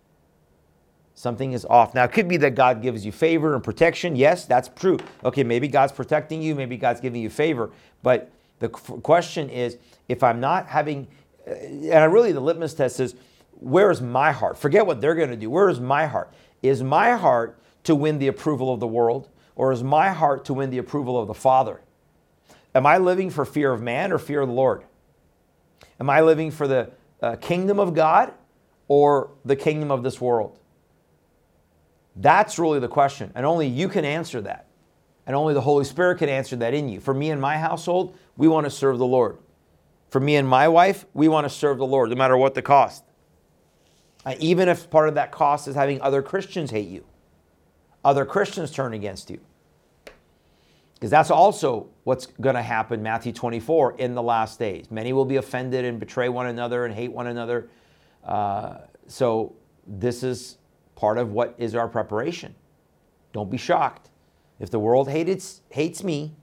[1.15, 1.95] Something is off.
[1.95, 4.17] Now, it could be that God gives you favor and protection.
[4.17, 4.99] Yes, that's true.
[5.25, 7.71] Okay, maybe God's protecting you, maybe God's giving you favor.
[8.03, 11.07] But the question is if I'm not having,
[11.47, 13.15] uh, and I really, the litmus test is
[13.53, 14.59] where is my heart?
[14.59, 15.49] Forget what they're going to do.
[15.49, 16.33] Where is my heart?
[16.63, 20.55] Is my heart to win the approval of the world, or is my heart to
[20.55, 21.81] win the approval of the Father?
[22.75, 24.83] Am I living for fear of man or fear of the Lord?
[26.01, 26.91] Am I living for the
[27.23, 28.35] uh, kingdom of God
[28.89, 30.59] or the kingdom of this world?
[32.17, 33.33] That's really the question.
[33.35, 34.67] And only you can answer that.
[35.27, 37.01] And only the Holy Spirit can answer that in you.
[37.01, 39.39] For me and my household, we want to serve the Lord.
[40.11, 42.63] For me and my wife, we want to serve the Lord, no matter what the
[42.63, 43.05] cost.
[44.25, 47.05] Uh, even if part of that cost is having other Christians hate you,
[48.05, 49.41] other Christians turn against you.
[50.95, 54.91] Because that's also what's going to happen, Matthew 24, in the last days.
[54.91, 57.69] Many will be offended and betray one another and hate one another.
[58.25, 59.55] Uh, so,
[59.87, 60.59] this is
[60.97, 62.55] part of what is our preparation.
[63.33, 64.11] Don't be shocked.
[64.61, 66.35] If the world hates, hates me,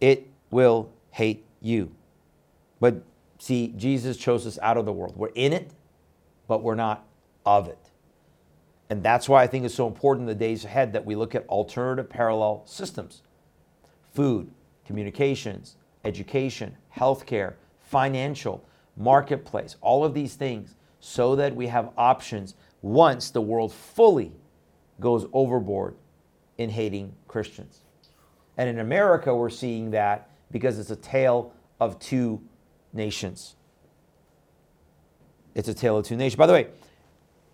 [0.00, 1.92] it will hate you.
[2.80, 3.02] But
[3.38, 5.16] see, Jesus chose us out of the world.
[5.16, 5.70] We're in it,
[6.46, 7.06] but we're not
[7.46, 7.78] of it.
[8.90, 11.34] And that's why I think it's so important in the days ahead that we look
[11.34, 13.22] at alternative parallel systems
[14.14, 14.50] food,
[14.84, 18.64] communications, education, healthcare, financial,
[18.96, 24.32] marketplace, all of these things, so that we have options once the world fully
[25.00, 25.96] goes overboard
[26.58, 27.80] in hating Christians.
[28.56, 32.42] And in America, we're seeing that because it's a tale of two
[32.92, 33.54] nations.
[35.54, 36.36] It's a tale of two nations.
[36.36, 36.68] By the way,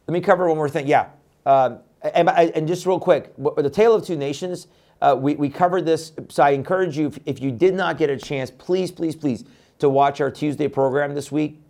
[0.07, 0.87] let me cover one more thing.
[0.87, 1.09] Yeah,
[1.47, 4.67] um, and, and, just real quick, the Tale of Two Nations,
[5.01, 6.13] uh, we, we covered this.
[6.29, 9.45] So I encourage you, if, if you did not get a chance, please, please, please,
[9.79, 11.63] to watch our Tuesday program this week.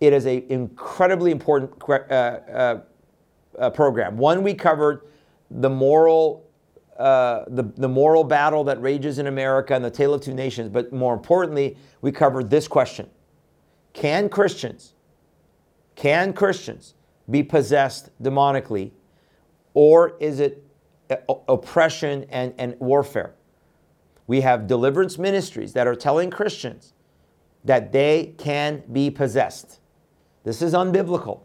[0.00, 2.80] It is an incredibly important uh, uh,
[3.58, 4.16] uh, program.
[4.16, 5.02] One, we covered
[5.50, 6.46] the moral,
[6.98, 10.68] uh, the, the moral battle that rages in America and the Tale of Two Nations.
[10.68, 13.08] But more importantly, we covered this question:
[13.92, 14.94] Can Christians,
[15.94, 16.94] can Christians
[17.30, 18.90] be possessed demonically,
[19.72, 20.64] or is it
[21.48, 23.34] oppression and, and warfare?
[24.26, 26.94] We have deliverance ministries that are telling Christians
[27.64, 29.80] that they can be possessed.
[30.44, 31.40] This is unbiblical.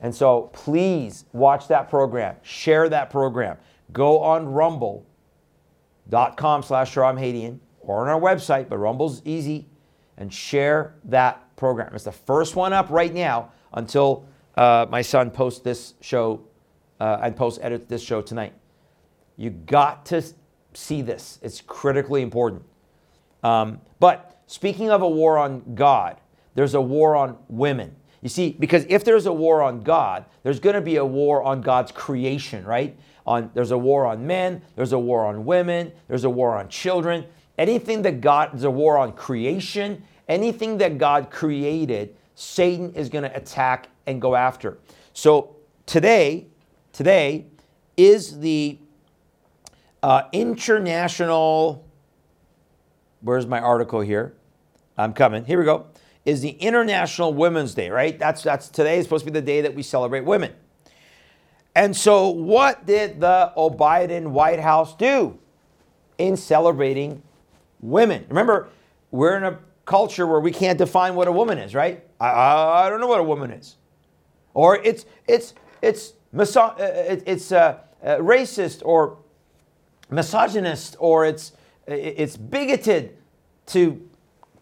[0.00, 3.56] And so please watch that program, share that program.
[3.92, 5.04] Go on rumble.com
[6.62, 9.68] slash Hadian or on our website, but Rumble's easy,
[10.16, 11.94] and share that program.
[11.94, 16.42] It's the first one up right now until uh, my son posts this show
[17.00, 18.54] uh, and post edit this show tonight.
[19.36, 20.22] You got to
[20.72, 21.38] see this.
[21.42, 22.62] It's critically important.
[23.42, 26.20] Um, but speaking of a war on God,
[26.56, 27.94] there's a war on women.
[28.22, 31.44] You see, because if there's a war on God, there's going to be a war
[31.44, 32.98] on God's creation, right?
[33.26, 36.68] On there's a war on men, there's a war on women, there's a war on
[36.68, 37.24] children.
[37.58, 40.02] Anything that God, there's a war on creation.
[40.28, 44.78] Anything that God created, Satan is going to attack and go after.
[45.12, 46.46] So today,
[46.92, 47.46] today
[47.96, 48.78] is the
[50.02, 51.86] uh, international.
[53.20, 54.34] Where's my article here?
[54.98, 55.44] I'm coming.
[55.44, 55.86] Here we go.
[56.26, 58.18] Is the International Women's Day, right?
[58.18, 60.52] That's that's today is supposed to be the day that we celebrate women.
[61.74, 65.38] And so, what did the Biden White House do
[66.18, 67.22] in celebrating
[67.80, 68.26] women?
[68.28, 68.68] Remember,
[69.10, 72.04] we're in a culture where we can't define what a woman is, right?
[72.20, 73.76] I, I, don't know what a woman is
[74.56, 79.18] or it's it's it's miso- uh, it's uh, uh, racist or
[80.10, 81.52] misogynist or it's
[81.86, 83.16] it's bigoted
[83.66, 84.08] to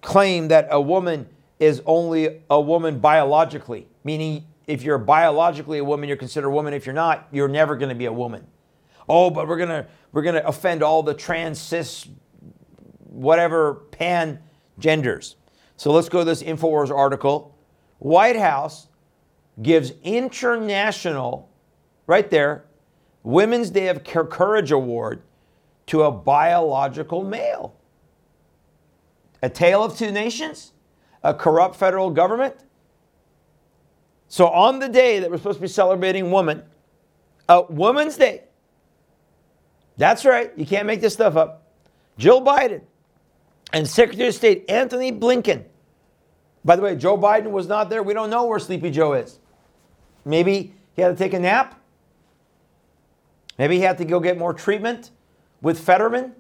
[0.02, 1.26] claim that a woman
[1.58, 6.74] is only a woman biologically, meaning if you're biologically a woman, you're considered a woman.
[6.74, 8.46] If you're not, you're never going to be a woman.
[9.08, 12.08] Oh, but we're gonna we're gonna offend all the trans cis
[13.14, 14.40] whatever pan
[14.78, 15.36] genders.
[15.76, 17.56] So let's go to this Infowars article.
[17.98, 18.88] White House
[19.62, 21.50] gives international,
[22.06, 22.64] right there,
[23.22, 25.22] Women's Day of Courage Award
[25.86, 27.76] to a biological male.
[29.42, 30.72] A tale of two nations?
[31.24, 32.54] A corrupt federal government?
[34.28, 36.62] So, on the day that we're supposed to be celebrating woman,
[37.48, 38.44] a Women's Day,
[39.96, 41.62] that's right, you can't make this stuff up.
[42.18, 42.82] Jill Biden
[43.72, 45.64] and Secretary of State Antony Blinken.
[46.64, 48.02] By the way, Joe Biden was not there.
[48.02, 49.38] We don't know where Sleepy Joe is.
[50.24, 51.80] Maybe he had to take a nap.
[53.58, 55.10] Maybe he had to go get more treatment
[55.60, 56.32] with Fetterman.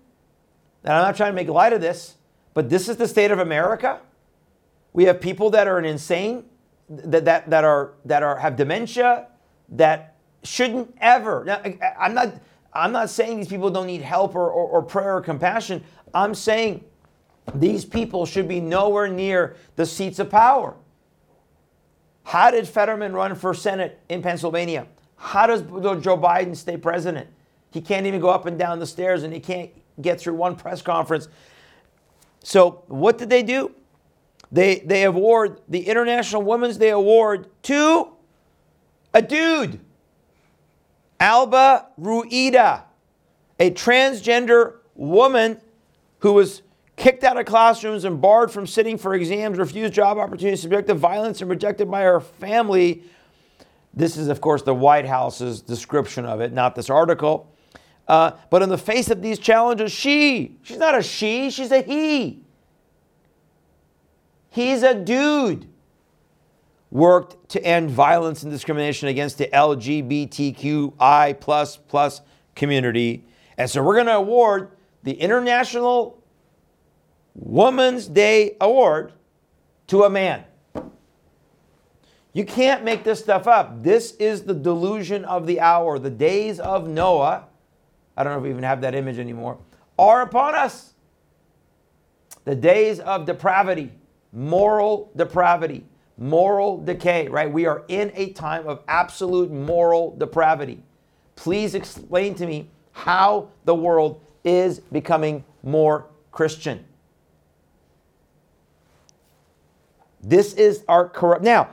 [0.84, 2.14] And I'm not trying to make light of this,
[2.54, 4.00] but this is the state of America.
[4.94, 6.44] We have people that are insane,
[6.88, 9.26] that, that, that are that are have dementia,
[9.70, 11.44] that shouldn't ever.
[11.44, 11.60] Now,
[11.98, 12.34] I'm not
[12.72, 15.84] I'm not saying these people don't need help or, or, or prayer or compassion.
[16.14, 16.84] I'm saying
[17.54, 20.74] these people should be nowhere near the seats of power.
[22.22, 24.86] How did Fetterman run for Senate in Pennsylvania?
[25.16, 27.28] How does Joe Biden stay president?
[27.70, 29.70] He can't even go up and down the stairs and he can't
[30.00, 31.28] get through one press conference.
[32.42, 33.74] So, what did they do?
[34.54, 38.12] They, they award the International Women's Day Award to
[39.12, 39.80] a dude,
[41.18, 42.84] Alba Rueda,
[43.58, 45.60] a transgender woman
[46.20, 46.62] who was
[46.94, 50.94] kicked out of classrooms and barred from sitting for exams, refused job opportunities, subjected to
[50.94, 53.02] violence, and rejected by her family.
[53.92, 57.52] This is, of course, the White House's description of it, not this article.
[58.06, 61.82] Uh, but in the face of these challenges, she, she's not a she, she's a
[61.82, 62.43] he.
[64.54, 65.68] He's a dude.
[66.92, 72.20] Worked to end violence and discrimination against the LGBTQI plus plus
[72.54, 73.26] community.
[73.58, 74.70] And so we're going to award
[75.02, 76.22] the International
[77.34, 79.12] Women's Day Award
[79.88, 80.44] to a man.
[82.32, 83.82] You can't make this stuff up.
[83.82, 85.98] This is the delusion of the hour.
[85.98, 87.46] The days of Noah,
[88.16, 89.58] I don't know if we even have that image anymore,
[89.98, 90.94] are upon us.
[92.44, 93.90] The days of depravity,
[94.34, 95.86] moral depravity,
[96.18, 97.50] moral decay, right?
[97.50, 100.82] We are in a time of absolute moral depravity.
[101.36, 106.84] Please explain to me how the world is becoming more Christian.
[110.22, 111.44] This is our corrupt.
[111.44, 111.70] Now,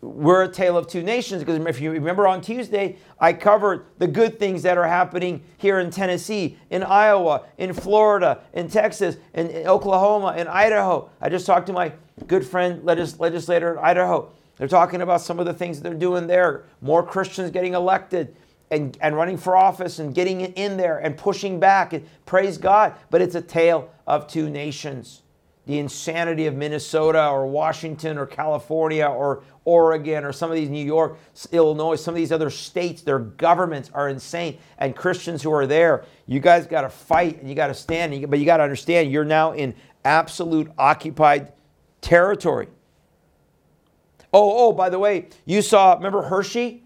[0.00, 4.06] we're a tale of two nations because if you remember on Tuesday, I covered the
[4.06, 9.48] good things that are happening here in Tennessee, in Iowa, in Florida, in Texas, in,
[9.66, 11.10] Oklahoma, in Idaho.
[11.20, 11.92] I just talked to my
[12.26, 14.30] good friend legis- legislator in Idaho.
[14.56, 16.64] They're talking about some of the things they're doing there.
[16.80, 18.36] More Christians getting elected
[18.70, 22.94] and, and running for office and getting in there and pushing back and praise God.
[23.10, 25.22] But it's a tale of two nations
[25.66, 30.84] the insanity of Minnesota or Washington or California or Oregon or some of these New
[30.84, 31.18] York,
[31.52, 34.58] Illinois, some of these other states, their governments are insane.
[34.78, 38.28] And Christians who are there, you guys got to fight and you got to stand.
[38.28, 41.52] But you got to understand, you're now in absolute occupied
[42.02, 42.68] territory.
[44.34, 46.82] Oh, oh, by the way, you saw, remember Hershey?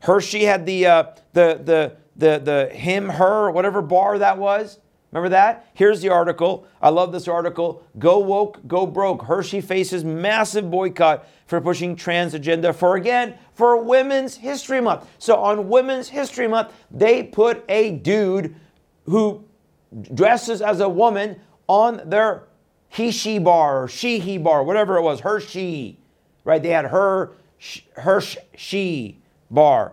[0.00, 4.78] Hershey had the, uh, the, the, the, the him, her, whatever bar that was.
[5.12, 5.70] Remember that?
[5.72, 6.66] Here's the article.
[6.82, 7.82] I love this article.
[7.98, 9.22] Go woke, go broke.
[9.22, 15.08] Hershey faces massive boycott for pushing trans agenda for again for Women's History Month.
[15.18, 18.56] So on Women's History Month, they put a dude
[19.04, 19.44] who
[20.12, 22.48] dresses as a woman on their
[22.96, 25.98] he she bar or she he bar, whatever it was, her she,
[26.44, 26.62] right?
[26.62, 27.32] They had her
[27.96, 28.22] her
[28.56, 29.18] she
[29.50, 29.92] bar,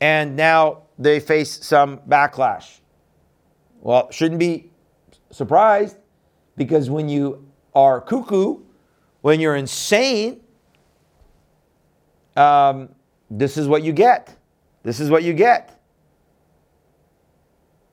[0.00, 2.78] and now they face some backlash.
[3.80, 4.70] Well, shouldn't be
[5.30, 5.96] surprised
[6.56, 7.44] because when you
[7.74, 8.60] are cuckoo,
[9.22, 10.40] when you're insane,
[12.36, 12.88] um,
[13.30, 14.36] this is what you get.
[14.84, 15.80] This is what you get.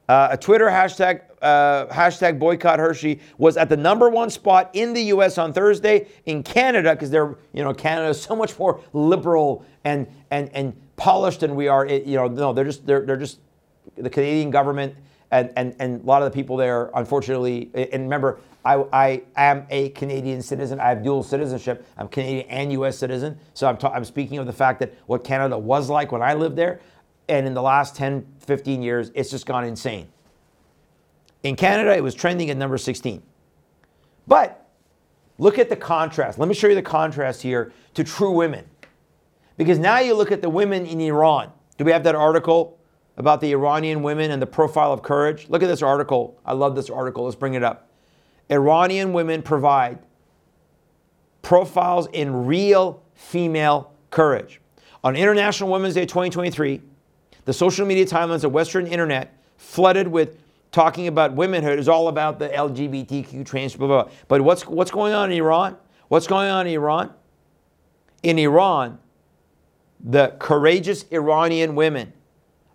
[0.08, 4.94] Uh, a Twitter hashtag uh, hashtag boycott Hershey was at the number one spot in
[4.94, 5.38] the U.S.
[5.38, 6.08] on Thursday.
[6.26, 10.74] In Canada, because they're you know Canada is so much more liberal and and and
[10.96, 11.86] polished than we are.
[11.86, 13.40] It, you know, no, they're just they're they're just
[13.98, 14.96] the Canadian government
[15.32, 19.66] and, and, and a lot of the people there, unfortunately, and remember, I, I am
[19.70, 20.80] a Canadian citizen.
[20.80, 21.88] I have dual citizenship.
[21.98, 22.98] I'm Canadian and U.S.
[22.98, 23.40] citizen.
[23.54, 26.34] So I'm, ta- I'm speaking of the fact that what Canada was like when I
[26.34, 26.82] lived there.
[27.30, 30.10] And in the last 10, 15 years, it's just gone insane.
[31.44, 33.22] In Canada, it was trending at number 16.
[34.28, 34.70] But
[35.38, 36.38] look at the contrast.
[36.38, 38.66] Let me show you the contrast here to true women.
[39.58, 41.52] Because now you look at the women in Iran.
[41.78, 42.80] Do we have that article
[43.18, 45.48] about the Iranian women and the profile of courage.
[45.50, 46.40] Look at this article.
[46.46, 47.26] I love this article.
[47.26, 47.90] Let's bring it up.
[48.50, 50.00] Iranian women provide
[51.42, 54.60] profiles in real female courage.
[55.04, 56.82] On International Women's Day 2023,
[57.46, 60.41] the social media timelines of Western internet flooded with
[60.72, 64.12] talking about womenhood is all about the LGBTQ trans blah, blah, blah.
[64.28, 65.78] But what's what's going on in Iran?
[66.08, 67.14] What's going on in Iran?
[68.24, 69.00] In Iran,
[70.00, 72.14] the courageous Iranian women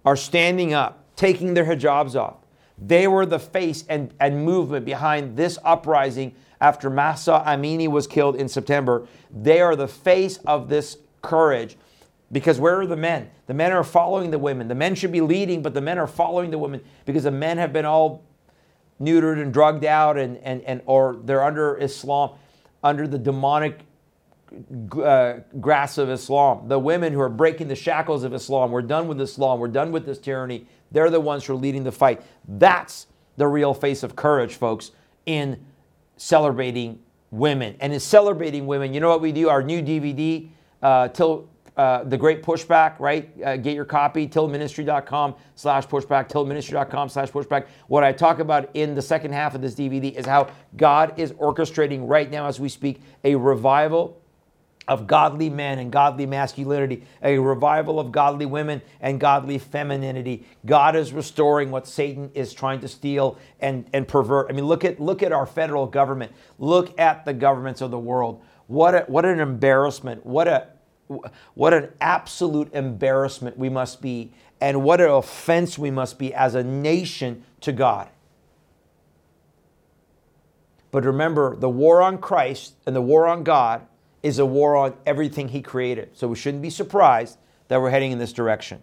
[0.05, 2.36] are standing up, taking their hijabs off.
[2.78, 8.36] They were the face and, and movement behind this uprising after Mahsa Amini was killed
[8.36, 9.07] in September.
[9.30, 11.76] They are the face of this courage
[12.33, 13.31] because where are the men?
[13.47, 14.68] The men are following the women.
[14.68, 17.59] The men should be leading, but the men are following the women because the men
[17.59, 18.24] have been all
[19.01, 22.31] neutered and drugged out and, and, and or they're under Islam,
[22.83, 23.81] under the demonic
[25.03, 26.68] uh, grasp of Islam.
[26.68, 28.70] The women who are breaking the shackles of Islam.
[28.70, 29.61] We're done with Islam.
[29.61, 30.66] We're done with this tyranny.
[30.91, 32.22] They're the ones who are leading the fight.
[32.47, 33.07] That's
[33.37, 34.93] the real face of courage, folks,
[35.27, 35.64] in
[36.16, 37.01] celebrating
[37.31, 37.77] women.
[37.81, 39.49] And in celebrating women, you know what we do?
[39.49, 40.49] Our new DVD,
[40.83, 43.31] uh, till uh, the great pushback, right?
[43.45, 47.66] Uh, get your copy, tilministry.com slash pushback, tilministry.com slash pushback.
[47.89, 51.33] What I talk about in the second half of this DVD is how God is
[51.33, 54.20] orchestrating right now as we speak a revival
[54.89, 60.47] of godly men and godly masculinity, a revival of godly women and godly femininity.
[60.64, 64.47] God is restoring what Satan is trying to steal and, and pervert.
[64.49, 66.33] I mean, look at look at our federal government.
[66.59, 68.43] Look at the governments of the world.
[68.68, 70.24] What a, what an embarrassment.
[70.24, 70.68] What a
[71.55, 76.55] what an absolute embarrassment we must be, and what an offense we must be as
[76.55, 78.09] a nation to God.
[80.91, 83.87] But remember, the war on Christ and the war on God
[84.23, 86.17] is a war on everything He created.
[86.17, 87.39] So we shouldn't be surprised
[87.69, 88.83] that we're heading in this direction.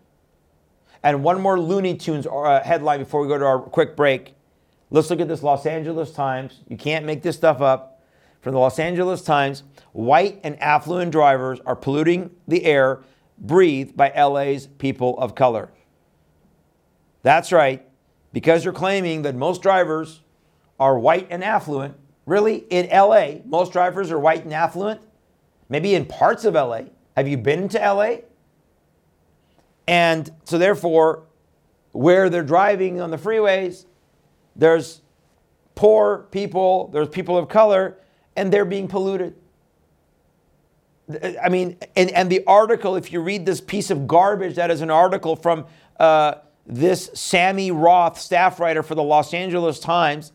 [1.01, 4.35] And one more Looney Tunes uh, headline before we go to our quick break.
[4.89, 6.61] Let's look at this Los Angeles Times.
[6.69, 7.92] You can't make this stuff up
[8.43, 9.63] from the Los Angeles Times
[9.93, 12.99] white and affluent drivers are polluting the air
[13.37, 15.71] breathed by LA's people of color.
[17.21, 17.87] That's right,
[18.33, 20.21] because you're claiming that most drivers
[20.77, 21.95] are white and affluent.
[22.25, 25.01] Really, in LA, most drivers are white and affluent.
[25.69, 26.81] Maybe in parts of LA.
[27.15, 28.15] Have you been to LA?
[29.87, 31.23] And so, therefore,
[31.91, 33.85] where they're driving on the freeways,
[34.55, 35.01] there's
[35.75, 37.97] poor people, there's people of color,
[38.35, 39.35] and they're being polluted.
[41.41, 44.81] I mean, and, and the article, if you read this piece of garbage, that is
[44.81, 45.65] an article from
[45.99, 50.31] uh, this Sammy Roth, staff writer for the Los Angeles Times,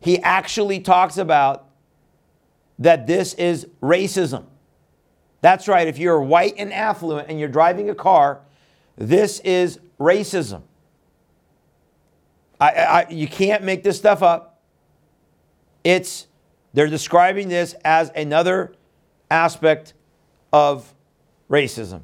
[0.00, 1.66] he actually talks about
[2.78, 4.44] that this is racism.
[5.40, 8.40] That's right, if you're white and affluent and you're driving a car,
[8.96, 10.62] this is racism.
[12.60, 14.60] I, I, you can't make this stuff up.
[15.82, 16.27] It's
[16.72, 18.74] they're describing this as another
[19.30, 19.94] aspect
[20.52, 20.94] of
[21.50, 22.02] racism,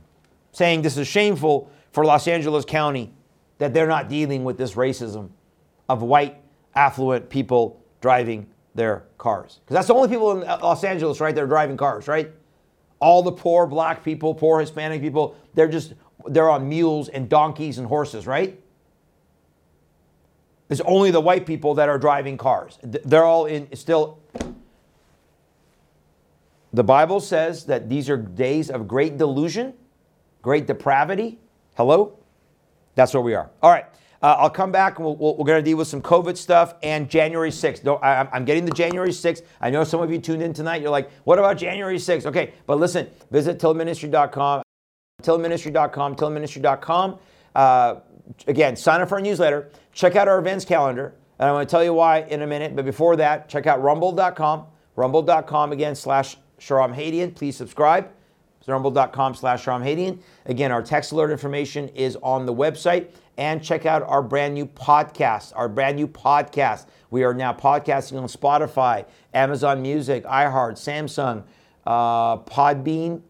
[0.52, 3.12] saying this is shameful for Los Angeles County
[3.58, 5.30] that they're not dealing with this racism
[5.88, 6.40] of white,
[6.74, 9.60] affluent people driving their cars.
[9.64, 11.34] Because that's the only people in Los Angeles, right?
[11.34, 12.32] They're driving cars, right?
[12.98, 15.94] All the poor black people, poor Hispanic people, they're just,
[16.26, 18.60] they're on mules and donkeys and horses, right?
[20.74, 22.80] It's only the white people that are driving cars.
[22.82, 24.18] They're all in still
[26.72, 29.74] the Bible says that these are days of great delusion,
[30.42, 31.38] great depravity.
[31.76, 32.18] Hello?
[32.96, 33.48] That's where we are.
[33.62, 33.84] All right.
[34.20, 36.74] Uh, I'll come back and we we are going to deal with some COVID stuff
[36.82, 37.84] and January 6th.
[37.84, 39.42] No, I, I'm getting the January 6th.
[39.60, 40.82] I know some of you tuned in tonight.
[40.82, 42.26] You're like, what about January 6th?
[42.26, 44.62] Okay, but listen, visit tilministry.com,
[45.22, 47.18] tilministry.com, tilministry.com.
[47.54, 47.94] Uh,
[48.48, 49.70] again, sign up for our newsletter.
[49.94, 51.14] Check out our events calendar.
[51.38, 52.76] And I'm going to tell you why in a minute.
[52.76, 54.66] But before that, check out rumble.com,
[54.96, 57.34] rumble.com again slash Shahram Hadian.
[57.34, 58.10] Please subscribe.
[58.66, 60.20] Rumble.com slash Shahram Hadian.
[60.46, 63.10] Again, our text alert information is on the website.
[63.36, 66.86] And check out our brand new podcast, our brand new podcast.
[67.10, 71.42] We are now podcasting on Spotify, Amazon Music, iHeart, Samsung,
[71.86, 73.20] uh, Podbean,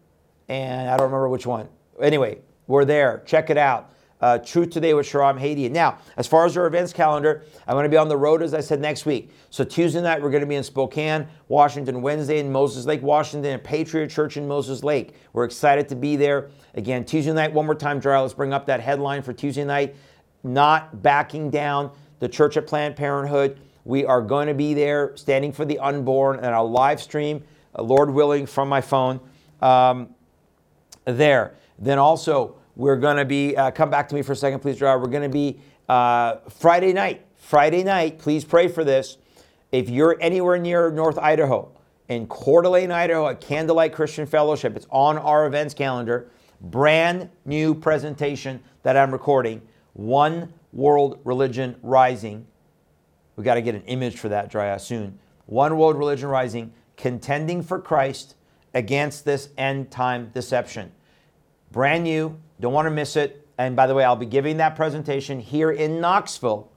[0.47, 1.67] and I don't remember which one.
[1.99, 3.23] Anyway, we're there.
[3.25, 3.91] Check it out
[4.25, 5.69] uh, Truth Today with Shahram Hadian.
[5.69, 8.55] Now, as far as our events calendar, I'm going to be on the road, as
[8.55, 9.29] I said, next week.
[9.51, 12.01] So Tuesday night, we're going to be in Spokane, Washington.
[12.01, 15.13] Wednesday in Moses Lake, Washington, at Patriot Church in Moses Lake.
[15.33, 16.49] We're excited to be there.
[16.73, 18.19] Again, Tuesday night, one more time, Dry.
[18.19, 19.95] Let's bring up that headline for Tuesday night.
[20.43, 23.59] Not backing down the Church at Planned Parenthood.
[23.83, 27.43] We are going to be there standing for the unborn and I'll live stream,
[27.77, 29.19] uh, Lord willing, from my phone
[29.61, 30.15] um,
[31.05, 31.53] there.
[31.77, 34.77] Then also, we're going to be, uh, come back to me for a second, please,
[34.77, 35.01] Gerard.
[35.01, 37.25] We're going to be uh, Friday night.
[37.35, 39.17] Friday night, please pray for this.
[39.71, 41.71] If you're anywhere near North Idaho,
[42.07, 46.29] in Coeur d'Alene, Idaho, at Candlelight Christian Fellowship, it's on our events calendar.
[46.61, 49.61] Brand new presentation that I'm recording
[49.93, 52.45] One World Religion Rising.
[53.35, 55.19] We got to get an image for that, Drya, soon.
[55.45, 58.35] One World Religion Rising, contending for Christ
[58.73, 60.91] against this end time deception.
[61.71, 63.47] Brand new, don't want to miss it.
[63.59, 66.71] And by the way, I'll be giving that presentation here in Knoxville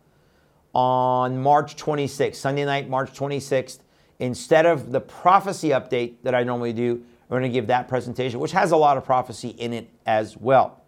[0.75, 3.79] on March 26th, Sunday night, March 26th.
[4.19, 8.39] Instead of the prophecy update that I normally do, we're going to give that presentation,
[8.39, 10.83] which has a lot of prophecy in it as well.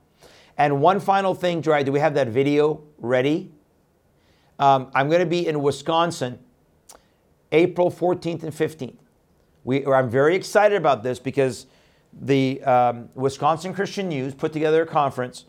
[0.58, 3.50] And one final thing, Dry, do we have that video ready?
[4.58, 6.38] Um, I'm going to be in Wisconsin
[7.52, 8.98] April 14th and 15th.
[9.64, 11.66] We, I'm very excited about this because
[12.12, 15.44] the um, Wisconsin Christian News put together a conference.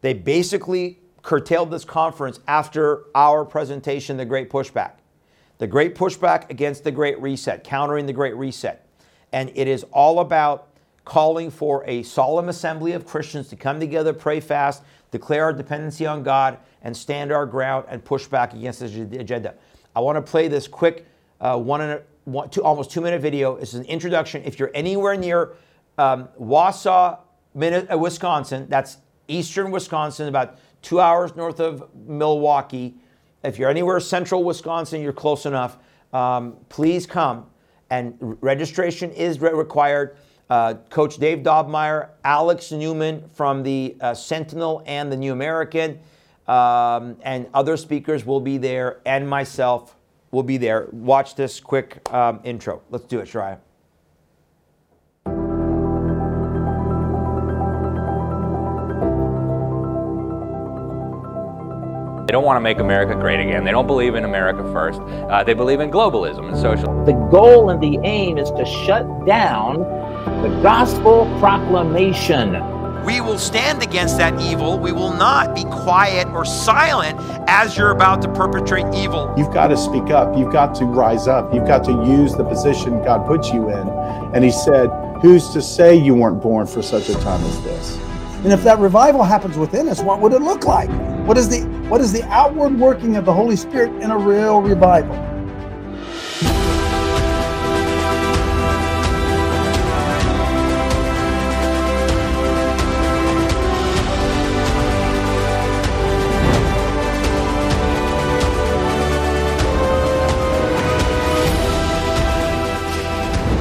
[0.00, 4.92] They basically curtailed this conference after our presentation, The Great Pushback.
[5.58, 8.86] The Great Pushback against the Great Reset, countering the Great Reset.
[9.32, 10.68] And it is all about
[11.04, 16.06] calling for a solemn assembly of Christians to come together, pray fast, declare our dependency
[16.06, 19.54] on God, and stand our ground and push back against this agenda.
[19.94, 21.06] I want to play this quick
[21.40, 23.56] uh, one and a, one, two, almost two minute video.
[23.56, 24.42] Is an introduction.
[24.44, 25.56] If you're anywhere near
[25.98, 27.18] um, Wausau,
[27.54, 32.94] uh, Wisconsin, that's eastern Wisconsin, about two hours north of Milwaukee.
[33.42, 35.78] If you're anywhere central Wisconsin, you're close enough.
[36.12, 37.46] Um, please come.
[37.90, 40.16] And registration is required.
[40.48, 46.00] Uh, Coach Dave Daubenmire, Alex Newman from the uh, Sentinel and the New American,
[46.48, 49.94] um, and other speakers will be there, and myself
[50.32, 50.88] will be there.
[50.90, 52.82] Watch this quick um, intro.
[52.90, 53.58] Let's do it, Shariah.
[62.30, 63.64] They don't want to make America great again.
[63.64, 65.00] They don't believe in America first.
[65.00, 67.04] Uh, they believe in globalism and social.
[67.04, 69.80] The goal and the aim is to shut down
[70.40, 72.52] the gospel proclamation.
[73.04, 74.78] We will stand against that evil.
[74.78, 77.18] We will not be quiet or silent
[77.48, 79.34] as you're about to perpetrate evil.
[79.36, 80.38] You've got to speak up.
[80.38, 81.52] You've got to rise up.
[81.52, 83.88] You've got to use the position God puts you in.
[84.36, 84.88] And He said,
[85.20, 87.98] Who's to say you weren't born for such a time as this?
[88.44, 90.90] And if that revival happens within us, what would it look like?
[91.30, 94.60] What is the what is the outward working of the Holy Spirit in a real
[94.60, 95.14] revival?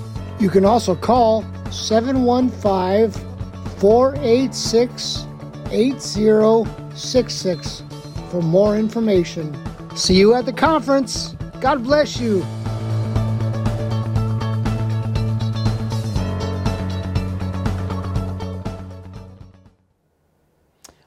[0.44, 3.12] You can also call 715
[3.78, 5.26] 486
[5.72, 7.84] 8066
[8.30, 9.56] for more information.
[9.96, 11.38] See you at the conference.
[11.62, 12.46] God bless you.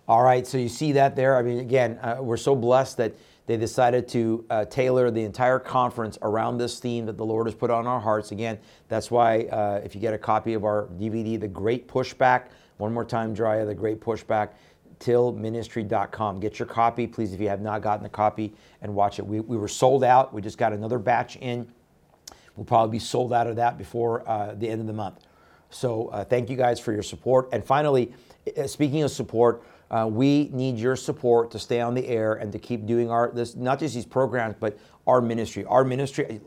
[0.09, 1.37] All right, so you see that there.
[1.37, 3.13] I mean, again, uh, we're so blessed that
[3.47, 7.55] they decided to uh, tailor the entire conference around this theme that the Lord has
[7.55, 8.33] put on our hearts.
[8.33, 12.47] Again, that's why uh, if you get a copy of our DVD, The Great Pushback,
[12.79, 14.51] one more time, Drya, The Great Pushback,
[14.99, 16.41] tilministry.com.
[16.41, 19.27] Get your copy, please, if you have not gotten a copy, and watch it.
[19.27, 20.33] We, we were sold out.
[20.33, 21.69] We just got another batch in.
[22.57, 25.21] We'll probably be sold out of that before uh, the end of the month.
[25.71, 27.49] So uh, thank you guys for your support.
[27.53, 28.13] And finally,
[28.57, 32.53] uh, speaking of support, uh, we need your support to stay on the air and
[32.53, 35.65] to keep doing our this not just these programs but our ministry.
[35.65, 36.41] Our ministry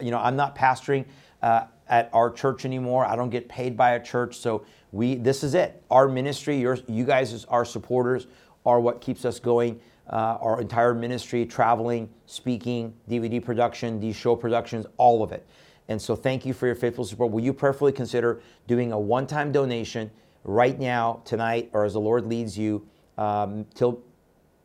[0.00, 1.04] you know i'm not pastoring
[1.42, 3.04] uh, at our church anymore.
[3.04, 4.36] I don't get paid by a church.
[4.36, 5.82] So we this is it.
[5.90, 8.26] Our ministry your, you guys as our supporters
[8.64, 9.80] are what keeps us going.
[10.08, 15.46] Uh, our entire ministry traveling speaking dvd production these show productions all of it.
[15.88, 17.30] And so thank you for your faithful support.
[17.32, 20.10] Will you prayerfully consider doing a one-time donation
[20.46, 22.86] right now, tonight, or as the Lord leads you,
[23.18, 24.00] um, till,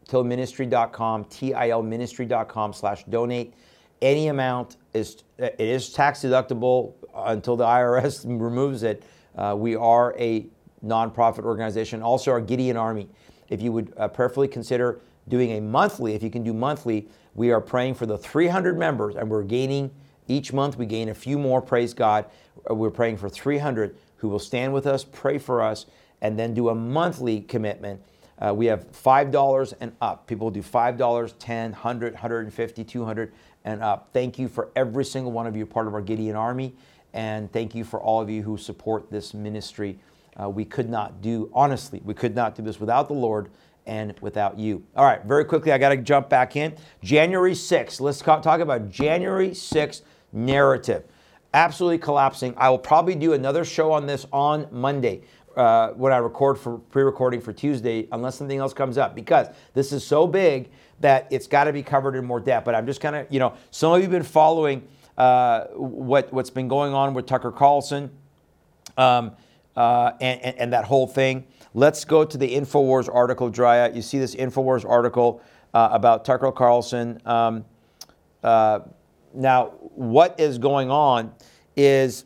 [0.07, 3.53] tilministry.com, T-I-L ministry.com slash donate.
[4.01, 9.03] Any amount is, it is tax deductible until the IRS removes it.
[9.35, 10.45] Uh, we are a
[10.85, 13.07] nonprofit organization, also our Gideon Army.
[13.49, 17.51] If you would uh, prayerfully consider doing a monthly, if you can do monthly, we
[17.51, 19.91] are praying for the 300 members and we're gaining
[20.27, 22.25] each month, we gain a few more, praise God.
[22.69, 25.87] Uh, we're praying for 300 who will stand with us, pray for us,
[26.21, 27.99] and then do a monthly commitment.
[28.37, 30.27] Uh, we have $5 and up.
[30.27, 33.33] People do $5, 10, 100, 150, 200
[33.65, 34.09] and up.
[34.13, 36.75] Thank you for every single one of you part of our Gideon Army.
[37.13, 39.97] And thank you for all of you who support this ministry.
[40.39, 43.49] Uh, we could not do, honestly, we could not do this without the Lord
[43.87, 44.83] and without you.
[44.95, 46.75] All right, very quickly, I got to jump back in.
[47.03, 50.01] January 6th, let's talk about January 6th
[50.31, 51.05] narrative.
[51.53, 52.53] Absolutely collapsing.
[52.57, 55.21] I will probably do another show on this on Monday.
[55.55, 59.91] Uh, when I record for pre-recording for Tuesday, unless something else comes up, because this
[59.91, 60.69] is so big
[61.01, 62.63] that it's got to be covered in more depth.
[62.63, 64.87] But I'm just kind of, you know, some of you have been following
[65.17, 68.09] uh, what what's been going on with Tucker Carlson
[68.97, 69.33] um,
[69.75, 71.45] uh, and, and, and, that whole thing.
[71.73, 73.93] Let's go to the Infowars article, Drya.
[73.95, 75.41] You see this Infowars article
[75.73, 77.21] uh, about Tucker Carlson.
[77.25, 77.65] Um,
[78.43, 78.79] uh,
[79.33, 81.33] now, what is going on
[81.75, 82.25] is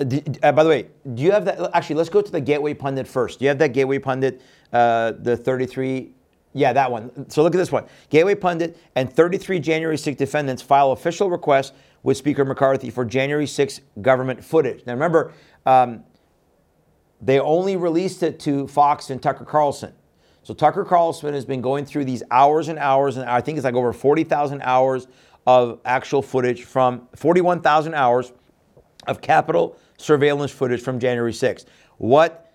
[0.00, 1.74] uh, by the way, do you have that?
[1.74, 3.38] Actually, let's go to the Gateway Pundit first.
[3.38, 4.40] Do you have that Gateway Pundit,
[4.72, 6.12] uh, the 33?
[6.52, 7.28] Yeah, that one.
[7.30, 7.84] So look at this one.
[8.08, 13.46] Gateway Pundit and 33 January 6 defendants file official request with Speaker McCarthy for January
[13.46, 14.84] 6 government footage.
[14.86, 15.32] Now remember,
[15.66, 16.02] um,
[17.20, 19.92] they only released it to Fox and Tucker Carlson.
[20.42, 23.64] So Tucker Carlson has been going through these hours and hours, and I think it's
[23.64, 25.06] like over 40,000 hours
[25.50, 28.32] of actual footage from 41,000 hours
[29.08, 31.64] of Capitol surveillance footage from January 6th.
[31.98, 32.52] What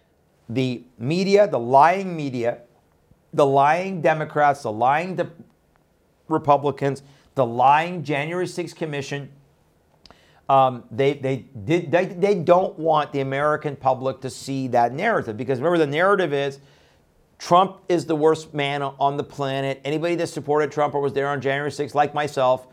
[0.47, 2.59] the media, the lying media,
[3.33, 5.29] the lying Democrats, the lying de-
[6.29, 7.03] Republicans,
[7.35, 9.29] the lying January 6th Commission,
[10.47, 15.35] um, they, they, did, they, they don't want the American public to see that narrative
[15.35, 16.59] because remember, the narrative is
[17.39, 19.81] Trump is the worst man on the planet.
[19.83, 22.67] Anybody that supported Trump or was there on January 6th, like myself,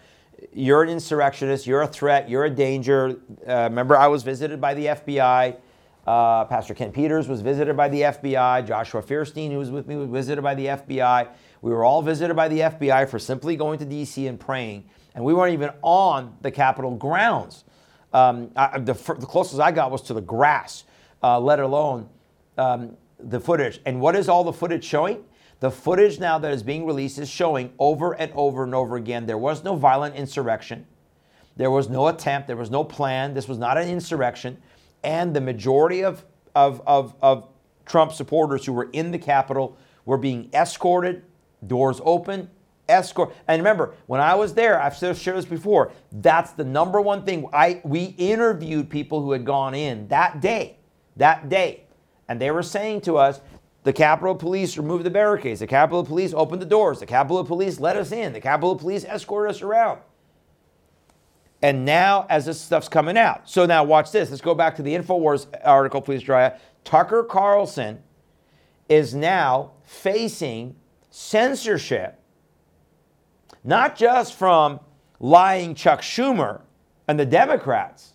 [0.52, 3.16] you're an insurrectionist, you're a threat, you're a danger.
[3.46, 5.56] Uh, remember, I was visited by the FBI.
[6.06, 8.66] Uh, Pastor Ken Peters was visited by the FBI.
[8.66, 11.28] Joshua Feuerstein, who was with me, was visited by the FBI.
[11.60, 14.26] We were all visited by the FBI for simply going to D.C.
[14.26, 14.84] and praying.
[15.14, 17.64] And we weren't even on the Capitol grounds.
[18.12, 20.84] Um, I, the, the, closest I got was to the grass,
[21.22, 22.08] uh, let alone
[22.58, 23.80] um, the footage.
[23.86, 25.24] And what is all the footage showing?
[25.62, 29.26] The footage now that is being released is showing over and over and over again
[29.26, 30.88] there was no violent insurrection.
[31.54, 32.48] There was no attempt.
[32.48, 33.32] There was no plan.
[33.32, 34.60] This was not an insurrection.
[35.04, 36.24] And the majority of,
[36.56, 37.46] of, of, of
[37.86, 41.22] Trump supporters who were in the Capitol were being escorted,
[41.64, 42.50] doors open,
[42.88, 43.32] escort.
[43.46, 45.92] And remember, when I was there, I've shared this before.
[46.10, 47.48] That's the number one thing.
[47.52, 50.78] I we interviewed people who had gone in that day,
[51.14, 51.84] that day,
[52.28, 53.40] and they were saying to us,
[53.84, 55.60] the Capitol Police removed the barricades.
[55.60, 57.00] The Capitol Police opened the doors.
[57.00, 58.32] The Capitol Police let us in.
[58.32, 60.00] The Capitol Police escorted us around.
[61.62, 64.30] And now, as this stuff's coming out, so now watch this.
[64.30, 66.58] Let's go back to the InfoWars article, please, Drya.
[66.84, 68.02] Tucker Carlson
[68.88, 70.76] is now facing
[71.10, 72.18] censorship,
[73.62, 74.80] not just from
[75.20, 76.62] lying Chuck Schumer
[77.06, 78.14] and the Democrats,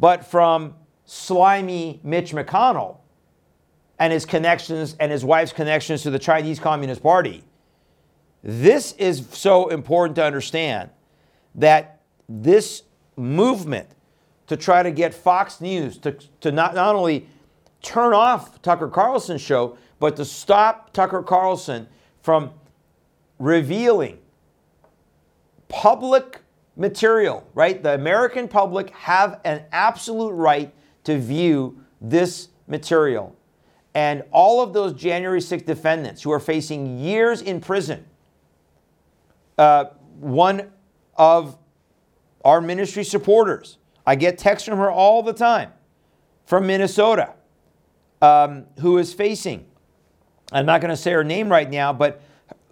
[0.00, 2.99] but from slimy Mitch McConnell
[4.00, 7.44] and his connections and his wife's connections to the Chinese Communist Party.
[8.42, 10.88] This is so important to understand
[11.54, 12.82] that this
[13.16, 13.88] movement
[14.46, 17.28] to try to get Fox News to, to not, not only
[17.82, 21.86] turn off Tucker Carlson's show, but to stop Tucker Carlson
[22.22, 22.50] from
[23.38, 24.18] revealing
[25.68, 26.40] public
[26.74, 27.82] material, right?
[27.82, 30.72] The American public have an absolute right
[31.04, 33.36] to view this material.
[33.94, 38.04] And all of those January 6th defendants who are facing years in prison,
[39.58, 39.86] uh,
[40.18, 40.70] one
[41.16, 41.56] of
[42.44, 45.72] our ministry supporters, I get texts from her all the time
[46.46, 47.34] from Minnesota,
[48.22, 49.66] um, who is facing,
[50.52, 52.22] I'm not going to say her name right now, but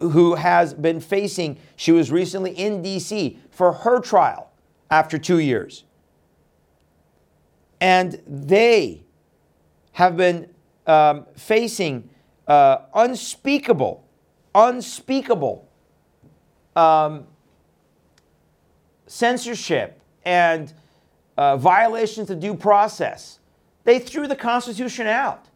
[0.00, 4.50] who has been facing, she was recently in DC for her trial
[4.90, 5.84] after two years.
[7.80, 9.04] And they
[9.92, 10.48] have been
[10.88, 12.08] um, facing
[12.48, 14.04] uh, unspeakable,
[14.54, 15.68] unspeakable
[16.74, 17.26] um,
[19.06, 20.72] censorship and
[21.36, 23.38] uh, violations of due process.
[23.84, 25.46] They threw the Constitution out,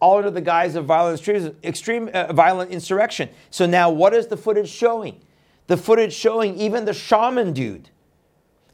[0.00, 1.26] all under the guise of violent,
[1.64, 3.28] extreme uh, violent insurrection.
[3.50, 5.20] So now, what is the footage showing?
[5.66, 7.90] The footage showing even the shaman dude.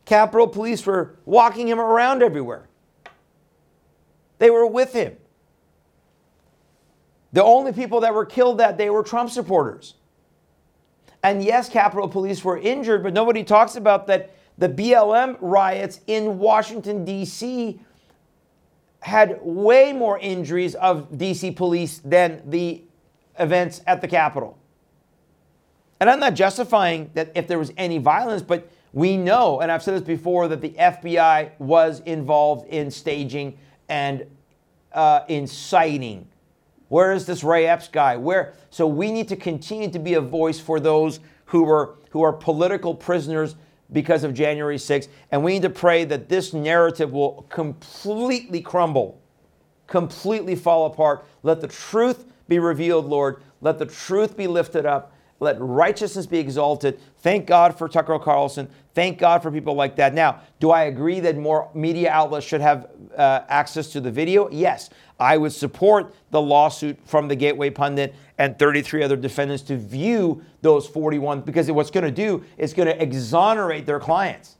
[0.04, 2.68] Capitol Police were walking him around everywhere.
[4.38, 5.16] They were with him.
[7.32, 9.94] The only people that were killed that day were Trump supporters.
[11.22, 16.38] And yes, Capitol Police were injured, but nobody talks about that the BLM riots in
[16.38, 17.80] Washington, D.C.
[19.00, 22.82] had way more injuries of DC police than the
[23.38, 24.58] events at the Capitol.
[26.00, 29.82] And I'm not justifying that if there was any violence, but we know, and I've
[29.82, 33.56] said this before, that the FBI was involved in staging
[33.88, 34.26] and
[34.92, 36.28] uh, inciting.
[36.92, 38.18] Where is this Ray Epps guy?
[38.18, 38.52] Where?
[38.68, 42.34] So we need to continue to be a voice for those who were who are
[42.34, 43.54] political prisoners
[43.92, 49.22] because of January 6th, and we need to pray that this narrative will completely crumble,
[49.86, 51.24] completely fall apart.
[51.42, 53.42] Let the truth be revealed, Lord.
[53.62, 55.14] Let the truth be lifted up.
[55.40, 57.00] Let righteousness be exalted.
[57.18, 58.68] Thank God for Tucker Carlson.
[58.94, 60.12] Thank God for people like that.
[60.12, 64.48] Now, do I agree that more media outlets should have uh, access to the video?
[64.50, 64.90] Yes.
[65.22, 70.44] I would support the lawsuit from the Gateway Pundit and 33 other defendants to view
[70.62, 74.56] those 41 because what's going to do is going to exonerate their clients.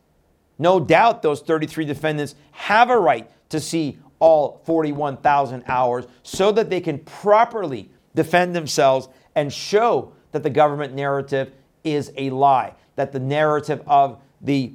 [0.60, 6.70] No doubt those 33 defendants have a right to see all 41,000 hours so that
[6.70, 11.50] they can properly defend themselves and show that the government narrative
[11.82, 14.72] is a lie, that the narrative of the,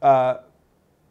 [0.00, 0.36] uh,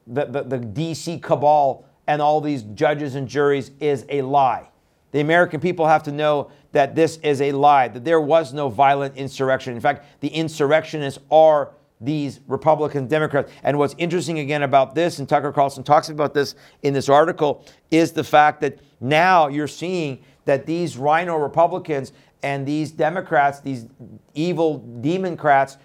[0.08, 4.70] the, the, the DC cabal and all these judges and juries is a lie.
[5.12, 8.70] The American people have to know that this is a lie, that there was no
[8.70, 9.74] violent insurrection.
[9.76, 13.52] In fact, the insurrectionists are these Republican Democrats.
[13.64, 17.64] And what's interesting again about this, and Tucker Carlson talks about this in this article,
[17.92, 23.86] is the fact that now you're seeing that these RINO Republicans and these Democrats, these
[24.34, 25.78] evil democrats,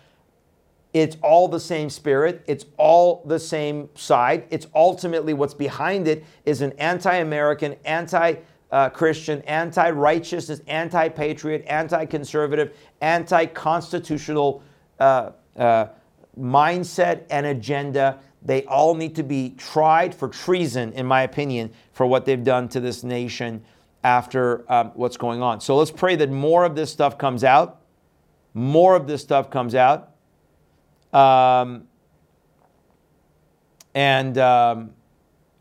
[0.94, 2.42] it's all the same spirit.
[2.46, 4.46] It's all the same side.
[4.50, 8.36] It's ultimately what's behind it is an anti American, anti
[8.92, 14.62] Christian, anti righteousness, anti patriot, anti conservative, anti constitutional
[14.98, 15.86] uh, uh,
[16.38, 18.18] mindset and agenda.
[18.42, 22.68] They all need to be tried for treason, in my opinion, for what they've done
[22.70, 23.64] to this nation
[24.04, 25.60] after um, what's going on.
[25.60, 27.80] So let's pray that more of this stuff comes out.
[28.54, 30.07] More of this stuff comes out.
[31.12, 31.88] Um,
[33.94, 34.90] and, um,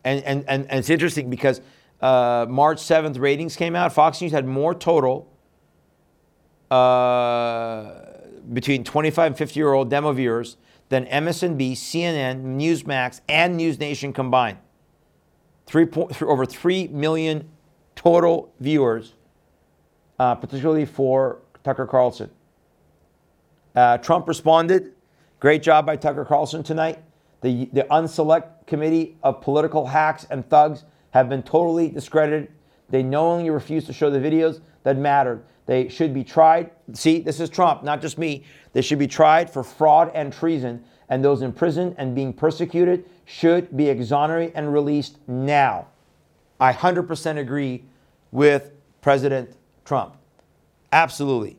[0.03, 1.61] and, and, and, and, it's interesting because
[2.01, 3.93] uh, March 7th ratings came out.
[3.93, 5.31] Fox News had more total
[6.69, 7.93] uh,
[8.51, 10.57] between 25 and 50 year old demo viewers
[10.89, 14.57] than MSNBC, CNN, Newsmax, and News Nation combined.
[15.65, 17.49] Three po- over 3 million
[17.95, 19.13] total viewers,
[20.19, 22.29] uh, particularly for Tucker Carlson.
[23.75, 24.93] Uh, Trump responded.
[25.39, 26.99] Great job by Tucker Carlson tonight.
[27.41, 32.51] The, the unselect committee of political hacks and thugs have been totally discredited.
[32.89, 35.43] They knowingly refuse to show the videos that mattered.
[35.67, 36.71] They should be tried.
[36.93, 38.45] See, this is Trump, not just me.
[38.73, 43.05] They should be tried for fraud and treason, and those in prison and being persecuted
[43.25, 45.87] should be exonerated and released now.
[46.59, 47.83] I 100% agree
[48.31, 48.71] with
[49.01, 50.15] President Trump.
[50.91, 51.57] Absolutely.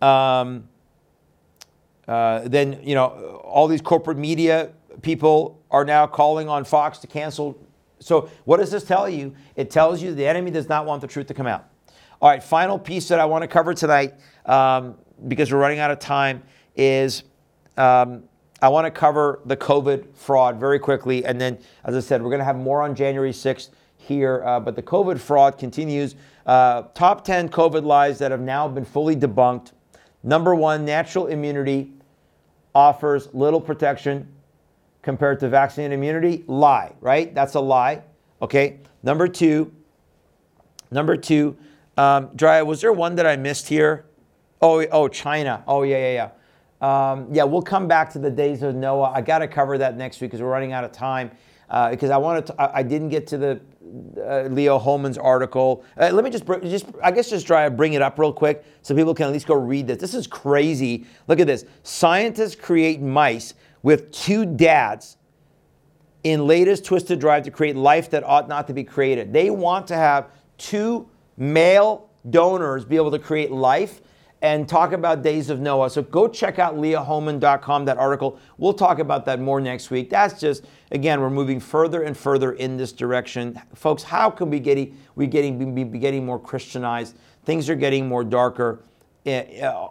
[0.00, 0.68] Um,
[2.12, 7.06] uh, then, you know, all these corporate media people are now calling on Fox to
[7.06, 7.58] cancel.
[8.00, 9.34] So, what does this tell you?
[9.56, 11.70] It tells you the enemy does not want the truth to come out.
[12.20, 14.12] All right, final piece that I want to cover tonight,
[14.44, 14.96] um,
[15.26, 16.42] because we're running out of time,
[16.76, 17.22] is
[17.78, 18.24] um,
[18.60, 21.24] I want to cover the COVID fraud very quickly.
[21.24, 24.60] And then, as I said, we're going to have more on January 6th here, uh,
[24.60, 26.14] but the COVID fraud continues.
[26.44, 29.72] Uh, top 10 COVID lies that have now been fully debunked.
[30.22, 31.92] Number one, natural immunity
[32.74, 34.28] offers little protection
[35.02, 36.44] compared to vaccine immunity.
[36.46, 37.34] Lie, right?
[37.34, 38.02] That's a lie.
[38.40, 38.78] Okay.
[39.02, 39.72] Number two,
[40.90, 41.56] number two,
[41.96, 44.04] um, Dry, was there one that I missed here?
[44.60, 45.64] Oh, oh, China.
[45.66, 46.30] Oh, yeah, yeah, yeah.
[47.12, 49.10] Um, yeah, we'll come back to the days of Noah.
[49.10, 51.30] I got to cover that next week because we're running out of time.
[51.72, 53.58] Uh, because I wanted to, I, I didn't get to the
[54.20, 55.84] uh, Leo Hohmann's article.
[55.98, 58.62] Uh, let me just, just, I guess, just try to bring it up real quick
[58.82, 59.96] so people can at least go read this.
[59.96, 61.06] This is crazy.
[61.28, 61.64] Look at this.
[61.82, 65.16] Scientists create mice with two dads
[66.24, 69.32] in latest twisted drive to create life that ought not to be created.
[69.32, 71.08] They want to have two
[71.38, 74.02] male donors be able to create life
[74.42, 75.88] and talk about Days of Noah.
[75.88, 78.38] So go check out leohohmann.com, that article.
[78.58, 80.10] We'll talk about that more next week.
[80.10, 83.58] That's just, again, we're moving further and further in this direction.
[83.74, 87.16] Folks, how can we getting, we getting, be getting more Christianized?
[87.44, 88.80] Things are getting more darker
[89.24, 89.40] uh,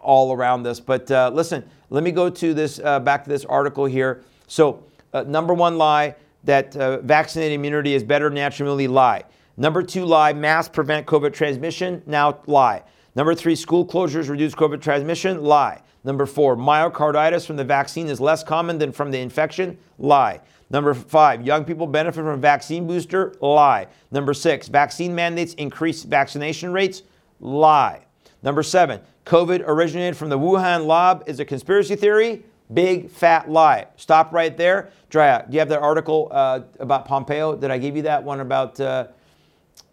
[0.02, 0.80] all around this.
[0.80, 4.22] But uh, listen, let me go to this, uh, back to this article here.
[4.48, 4.84] So
[5.14, 9.24] uh, number one lie, that uh, vaccinated immunity is better than natural immunity, lie.
[9.56, 12.82] Number two lie, masks prevent COVID transmission, now lie.
[13.14, 15.42] Number three, school closures reduce COVID transmission.
[15.42, 15.82] Lie.
[16.04, 19.78] Number four, myocarditis from the vaccine is less common than from the infection.
[19.98, 20.40] Lie.
[20.70, 23.34] Number five, young people benefit from vaccine booster.
[23.40, 23.86] Lie.
[24.10, 27.02] Number six, vaccine mandates increase vaccination rates.
[27.40, 28.06] Lie.
[28.42, 32.42] Number seven, COVID originated from the Wuhan lab is a conspiracy theory.
[32.72, 33.86] Big fat lie.
[33.96, 34.90] Stop right there.
[35.10, 37.54] Drea, do you have that article uh, about Pompeo?
[37.54, 39.08] Did I give you that one about, uh,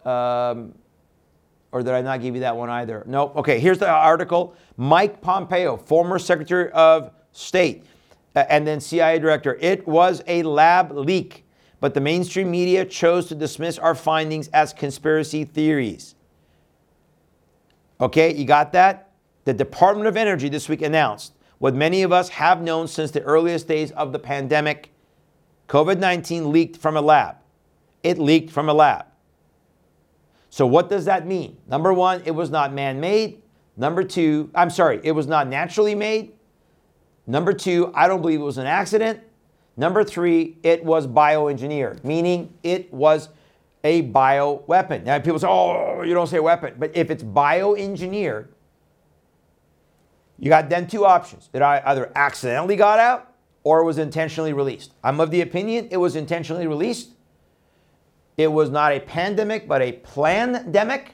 [0.06, 0.74] um,
[1.72, 3.04] or did I not give you that one either?
[3.06, 3.36] Nope.
[3.38, 4.56] Okay, here's the article.
[4.78, 7.86] Mike Pompeo, former Secretary of State,
[8.36, 9.58] uh, and then CIA Director.
[9.62, 11.46] It was a lab leak,
[11.80, 16.16] but the mainstream media chose to dismiss our findings as conspiracy theories.
[18.02, 19.12] Okay, you got that?
[19.46, 23.22] The Department of Energy this week announced what many of us have known since the
[23.22, 24.92] earliest days of the pandemic
[25.68, 27.36] COVID 19 leaked from a lab.
[28.02, 29.06] It leaked from a lab.
[30.50, 31.58] So, what does that mean?
[31.68, 33.42] Number one, it was not man made.
[33.78, 36.34] Number two, I'm sorry, it was not naturally made.
[37.28, 39.22] Number two, I don't believe it was an accident.
[39.78, 43.30] Number three, it was bioengineered, meaning it was
[43.84, 45.04] a bio weapon.
[45.04, 46.74] Now, people say, oh, you don't say weapon.
[46.78, 48.48] But if it's bioengineered,
[50.38, 51.50] you got then two options.
[51.54, 53.34] It either accidentally got out
[53.64, 54.94] or was intentionally released.
[55.04, 57.12] I'm of the opinion it was intentionally released.
[58.40, 61.08] It was not a pandemic, but a plandemic.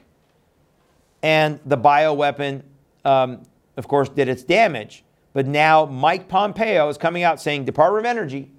[1.24, 2.62] And the bioweapon,
[3.04, 3.42] um,
[3.76, 5.02] of course, did its damage.
[5.32, 8.52] But now Mike Pompeo is coming out saying Department of Energy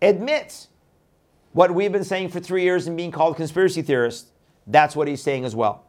[0.00, 0.68] admits
[1.52, 4.32] what we've been saying for three years and being called conspiracy theorists.
[4.66, 5.84] That's what he's saying as well.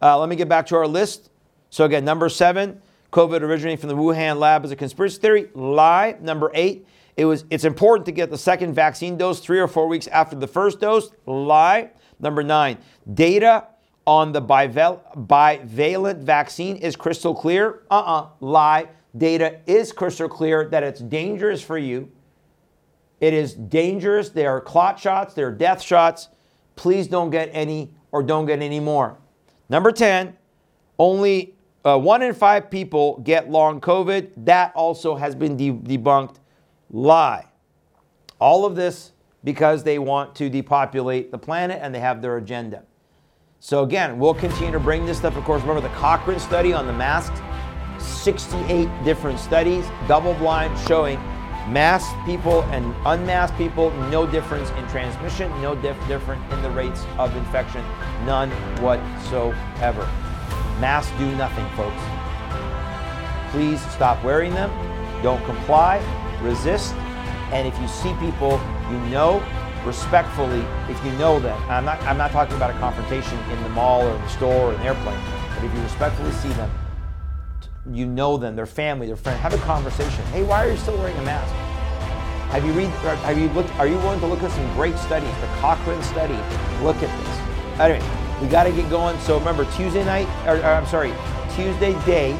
[0.00, 1.30] Uh, let me get back to our list.
[1.68, 2.80] So, again, number seven,
[3.12, 5.48] COVID originating from the Wuhan lab is a conspiracy theory.
[5.54, 6.14] Lie.
[6.20, 6.86] Number eight,
[7.20, 10.34] it was, it's important to get the second vaccine dose three or four weeks after
[10.36, 11.10] the first dose.
[11.26, 11.90] Lie.
[12.18, 12.78] Number nine,
[13.12, 13.66] data
[14.06, 17.82] on the bival- bivalent vaccine is crystal clear.
[17.90, 18.88] Uh uh lie.
[19.14, 22.10] Data is crystal clear that it's dangerous for you.
[23.20, 24.30] It is dangerous.
[24.30, 26.30] There are clot shots, there are death shots.
[26.74, 29.18] Please don't get any or don't get any more.
[29.68, 30.34] Number 10,
[30.98, 31.54] only
[31.84, 34.30] uh, one in five people get long COVID.
[34.46, 36.39] That also has been de- debunked.
[36.90, 37.46] Lie.
[38.38, 39.12] All of this
[39.44, 42.84] because they want to depopulate the planet and they have their agenda.
[43.58, 45.36] So, again, we'll continue to bring this stuff.
[45.36, 47.40] Of course, remember the Cochrane study on the masks
[48.02, 51.18] 68 different studies, double blind, showing
[51.70, 57.04] masked people and unmasked people, no difference in transmission, no dif- different in the rates
[57.18, 57.84] of infection,
[58.24, 58.50] none
[58.82, 60.08] whatsoever.
[60.80, 62.02] Masks do nothing, folks.
[63.52, 64.70] Please stop wearing them.
[65.22, 65.98] Don't comply.
[66.42, 66.94] Resist.
[67.52, 68.60] And if you see people
[68.90, 69.42] you know,
[69.84, 73.68] respectfully, if you know them, I'm not, I'm not talking about a confrontation in the
[73.70, 75.18] mall or the store or an airplane,
[75.54, 76.70] but if you respectfully see them,
[77.90, 80.24] you know them, their family, their friend, have a conversation.
[80.26, 81.52] Hey, why are you still wearing a mask?
[82.52, 82.88] Have you read?
[82.88, 83.74] Have you looked?
[83.78, 85.30] Are you willing to look at some great studies?
[85.40, 86.34] The Cochrane study.
[86.82, 87.80] Look at this.
[87.80, 88.04] Anyway,
[88.42, 89.18] we got to get going.
[89.20, 91.12] So remember, Tuesday night, or, or I'm sorry,
[91.54, 92.32] Tuesday day,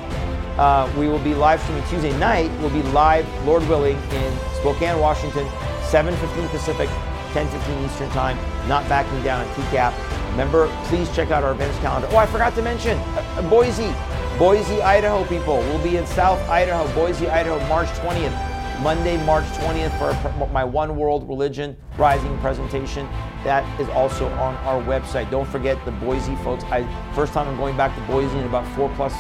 [0.60, 1.82] uh, we will be live streaming.
[1.88, 5.46] Tuesday night, we'll be live, Lord willing, in Spokane, Washington,
[5.88, 6.88] 7:15 Pacific,
[7.32, 8.36] 10:15 Eastern Time.
[8.68, 9.94] Not backing down at TCAP.
[10.32, 12.08] Remember, please check out our events calendar.
[12.12, 13.92] Oh, I forgot to mention uh, Boise,
[14.38, 15.24] Boise, Idaho.
[15.24, 18.50] People, we'll be in South Idaho, Boise, Idaho, March 20th.
[18.82, 23.06] Monday, March 20th for my One World Religion Rising presentation.
[23.44, 25.30] That is also on our website.
[25.30, 26.64] Don't forget the Boise folks.
[26.64, 29.12] I first time I'm going back to Boise in about four plus,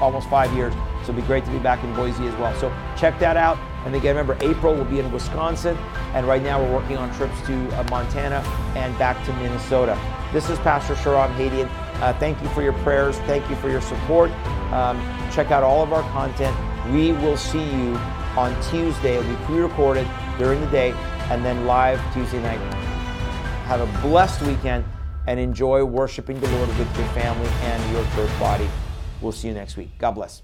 [0.00, 0.72] almost five years.
[1.04, 2.54] So it'll be great to be back in Boise as well.
[2.58, 3.58] So check that out.
[3.84, 5.76] And again, remember April will be in Wisconsin,
[6.14, 8.36] and right now we're working on trips to uh, Montana
[8.74, 9.98] and back to Minnesota.
[10.32, 11.68] This is Pastor Shahram Hadian.
[12.00, 13.18] Uh, thank you for your prayers.
[13.20, 14.30] Thank you for your support.
[14.72, 14.98] Um,
[15.30, 16.56] check out all of our content.
[16.92, 17.94] We will see you
[18.36, 19.16] on Tuesday.
[19.16, 20.92] It'll be pre-recorded during the day
[21.30, 22.58] and then live Tuesday night.
[23.66, 24.84] Have a blessed weekend
[25.26, 28.68] and enjoy worshiping the Lord with your family and your church body.
[29.24, 29.88] We'll see you next week.
[29.98, 30.42] God bless.